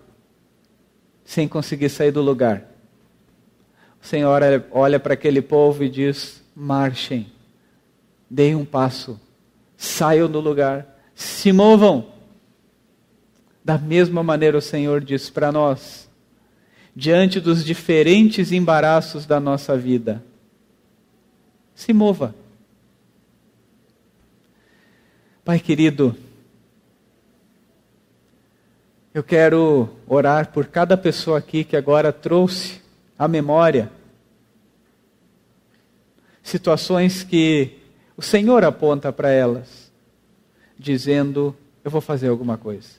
sem 1.26 1.48
conseguir 1.48 1.90
sair 1.90 2.12
do 2.12 2.22
lugar. 2.22 2.69
O 4.02 4.06
Senhor 4.06 4.42
olha 4.72 5.00
para 5.00 5.14
aquele 5.14 5.42
povo 5.42 5.84
e 5.84 5.90
diz: 5.90 6.44
marchem, 6.56 7.28
deem 8.30 8.56
um 8.56 8.66
passo, 8.66 9.20
saiam 9.76 10.30
do 10.30 10.40
lugar, 10.40 10.86
se 11.14 11.52
movam. 11.52 12.08
Da 13.64 13.78
mesma 13.78 14.24
maneira, 14.24 14.58
o 14.58 14.62
Senhor 14.62 15.02
diz 15.02 15.30
para 15.30 15.52
nós, 15.52 16.10
diante 16.96 17.40
dos 17.40 17.64
diferentes 17.64 18.52
embaraços 18.52 19.26
da 19.26 19.40
nossa 19.40 19.78
vida, 19.78 20.24
se 21.76 21.94
mova. 21.94 22.34
Pai 25.44 25.60
querido, 25.60 26.16
eu 29.14 29.24
quero 29.24 29.90
orar 30.08 30.52
por 30.52 30.68
cada 30.68 30.96
pessoa 30.96 31.38
aqui 31.40 31.64
que 31.64 31.76
agora 31.76 32.14
trouxe 32.14 32.79
à 33.20 33.28
memória 33.28 33.92
situações 36.50 37.24
que 37.24 37.78
o 38.18 38.22
Senhor 38.22 38.64
aponta 38.64 39.14
para 39.14 39.30
elas, 39.30 39.92
dizendo: 40.78 41.56
Eu 41.84 41.92
vou 41.92 42.02
fazer 42.02 42.28
alguma 42.28 42.58
coisa. 42.58 42.90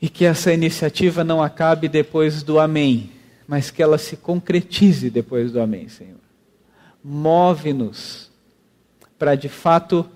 E 0.00 0.08
que 0.08 0.24
essa 0.24 0.52
iniciativa 0.52 1.22
não 1.22 1.40
acabe 1.40 1.88
depois 1.88 2.42
do 2.42 2.58
Amém, 2.58 3.12
mas 3.46 3.70
que 3.70 3.82
ela 3.82 3.98
se 3.98 4.16
concretize 4.16 5.10
depois 5.10 5.52
do 5.52 5.60
Amém, 5.60 5.88
Senhor. 5.88 6.18
Move-nos 7.04 8.30
para 9.18 9.36
de 9.36 9.48
fato 9.48 10.08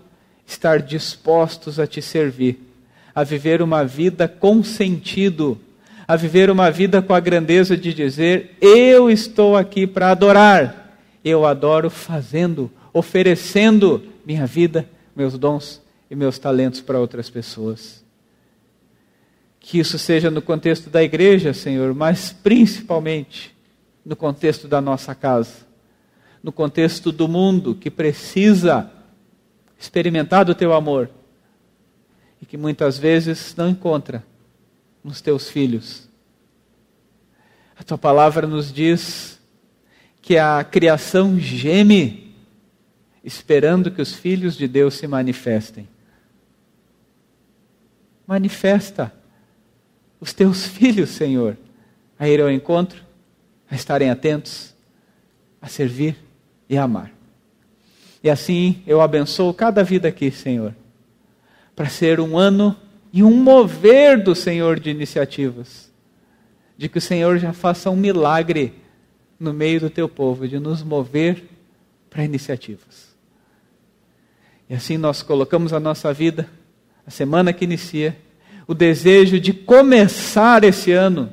estar 0.44 0.80
dispostos 0.80 1.78
a 1.78 1.86
te 1.86 2.02
servir, 2.02 2.58
a 3.14 3.22
viver 3.22 3.62
uma 3.62 3.84
vida 3.84 4.26
com 4.26 4.64
sentido, 4.64 5.60
a 6.06 6.14
viver 6.14 6.50
uma 6.50 6.70
vida 6.70 7.02
com 7.02 7.12
a 7.12 7.20
grandeza 7.20 7.76
de 7.76 7.92
dizer: 7.92 8.56
Eu 8.60 9.10
estou 9.10 9.56
aqui 9.56 9.86
para 9.86 10.10
adorar. 10.10 11.00
Eu 11.24 11.44
adoro 11.44 11.90
fazendo, 11.90 12.70
oferecendo 12.92 14.02
minha 14.24 14.46
vida, 14.46 14.88
meus 15.14 15.36
dons 15.36 15.82
e 16.08 16.14
meus 16.14 16.38
talentos 16.38 16.80
para 16.80 17.00
outras 17.00 17.28
pessoas. 17.28 18.04
Que 19.58 19.80
isso 19.80 19.98
seja 19.98 20.30
no 20.30 20.40
contexto 20.40 20.88
da 20.88 21.02
igreja, 21.02 21.52
Senhor, 21.52 21.92
mas 21.92 22.32
principalmente 22.32 23.56
no 24.04 24.14
contexto 24.14 24.68
da 24.68 24.80
nossa 24.80 25.16
casa, 25.16 25.66
no 26.40 26.52
contexto 26.52 27.10
do 27.10 27.26
mundo 27.26 27.74
que 27.74 27.90
precisa 27.90 28.88
experimentar 29.76 30.44
do 30.44 30.54
teu 30.54 30.72
amor 30.72 31.10
e 32.40 32.46
que 32.46 32.56
muitas 32.56 32.96
vezes 32.96 33.52
não 33.56 33.68
encontra 33.68 34.22
nos 35.06 35.20
teus 35.20 35.48
filhos. 35.48 36.08
A 37.78 37.84
tua 37.84 37.96
palavra 37.96 38.44
nos 38.44 38.72
diz 38.72 39.40
que 40.20 40.36
a 40.36 40.64
criação 40.64 41.38
geme 41.38 42.34
esperando 43.22 43.88
que 43.88 44.02
os 44.02 44.12
filhos 44.12 44.56
de 44.56 44.66
Deus 44.66 44.94
se 44.94 45.06
manifestem. 45.06 45.88
Manifesta 48.26 49.12
os 50.18 50.32
teus 50.32 50.66
filhos, 50.66 51.10
Senhor, 51.10 51.56
a 52.18 52.28
ir 52.28 52.40
ao 52.40 52.50
encontro, 52.50 53.00
a 53.70 53.76
estarem 53.76 54.10
atentos, 54.10 54.74
a 55.62 55.68
servir 55.68 56.16
e 56.68 56.76
a 56.76 56.82
amar. 56.82 57.12
E 58.24 58.28
assim 58.28 58.82
eu 58.84 59.00
abençoo 59.00 59.54
cada 59.54 59.84
vida 59.84 60.08
aqui, 60.08 60.32
Senhor, 60.32 60.74
para 61.76 61.88
ser 61.88 62.18
um 62.18 62.36
ano 62.36 62.76
e 63.16 63.22
um 63.22 63.34
mover 63.34 64.22
do 64.22 64.34
Senhor 64.34 64.78
de 64.78 64.90
iniciativas. 64.90 65.90
De 66.76 66.86
que 66.86 66.98
o 66.98 67.00
Senhor 67.00 67.38
já 67.38 67.50
faça 67.50 67.88
um 67.88 67.96
milagre 67.96 68.74
no 69.40 69.54
meio 69.54 69.80
do 69.80 69.88
teu 69.88 70.06
povo, 70.06 70.46
de 70.46 70.58
nos 70.58 70.82
mover 70.82 71.42
para 72.10 72.26
iniciativas. 72.26 73.16
E 74.68 74.74
assim 74.74 74.98
nós 74.98 75.22
colocamos 75.22 75.72
a 75.72 75.80
nossa 75.80 76.12
vida, 76.12 76.46
a 77.06 77.10
semana 77.10 77.54
que 77.54 77.64
inicia, 77.64 78.14
o 78.68 78.74
desejo 78.74 79.40
de 79.40 79.54
começar 79.54 80.62
esse 80.62 80.92
ano 80.92 81.32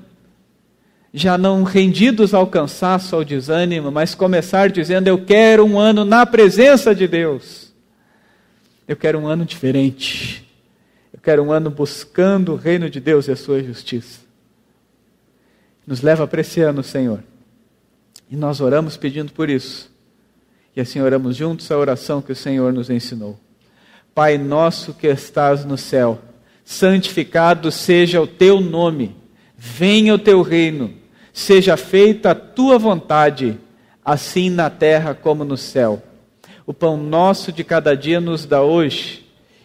já 1.14 1.38
não 1.38 1.64
rendidos 1.64 2.34
ao 2.34 2.48
cansaço, 2.48 3.14
ao 3.14 3.26
desânimo, 3.26 3.92
mas 3.92 4.16
começar 4.16 4.70
dizendo: 4.70 5.10
Eu 5.10 5.26
quero 5.26 5.66
um 5.66 5.78
ano 5.78 6.06
na 6.06 6.26
presença 6.26 6.96
de 6.96 7.10
Deus. 7.10 7.74
Eu 8.88 8.96
quero 8.96 9.20
um 9.20 9.28
ano 9.28 9.44
diferente. 9.44 10.43
Eu 11.14 11.20
quero 11.22 11.44
um 11.44 11.52
ano 11.52 11.70
buscando 11.70 12.54
o 12.54 12.56
reino 12.56 12.90
de 12.90 13.00
Deus 13.00 13.28
e 13.28 13.32
a 13.32 13.36
sua 13.36 13.64
justiça. 13.64 14.22
Nos 15.86 16.02
leva 16.02 16.28
para 16.28 16.42
esse 16.42 16.60
ano, 16.62 16.84
Senhor. 16.84 17.24
E 18.30 18.36
nós 18.36 18.60
oramos 18.60 18.98
pedindo 18.98 19.32
por 19.32 19.50
isso. 19.50 19.92
E 20.76 20.82
assim 20.82 21.00
oramos 21.00 21.36
juntos 21.36 21.72
a 21.72 21.78
oração 21.78 22.22
que 22.22 22.32
o 22.32 22.36
Senhor 22.36 22.74
nos 22.74 22.90
ensinou. 22.90 23.40
Pai 24.16 24.38
nosso 24.38 24.94
que 24.94 25.08
estás 25.08 25.64
no 25.64 25.78
céu, 25.78 26.20
santificado 26.66 27.72
seja 27.72 28.20
o 28.20 28.28
teu 28.28 28.60
nome. 28.60 29.16
Venha 29.56 30.16
o 30.16 30.20
teu 30.20 30.42
reino 30.42 31.04
Seja 31.34 31.76
feita 31.76 32.30
a 32.30 32.36
tua 32.36 32.78
vontade, 32.78 33.58
assim 34.06 34.52
na 34.52 34.70
terra 34.70 35.16
como 35.16 35.44
no 35.44 35.58
céu. 35.58 36.02
O 36.64 36.74
pão 36.74 36.96
nosso 36.96 37.52
de 37.52 37.64
cada 37.64 37.98
dia 37.98 38.22
nos 38.22 38.46
dá 38.46 38.62
hoje, 38.62 39.23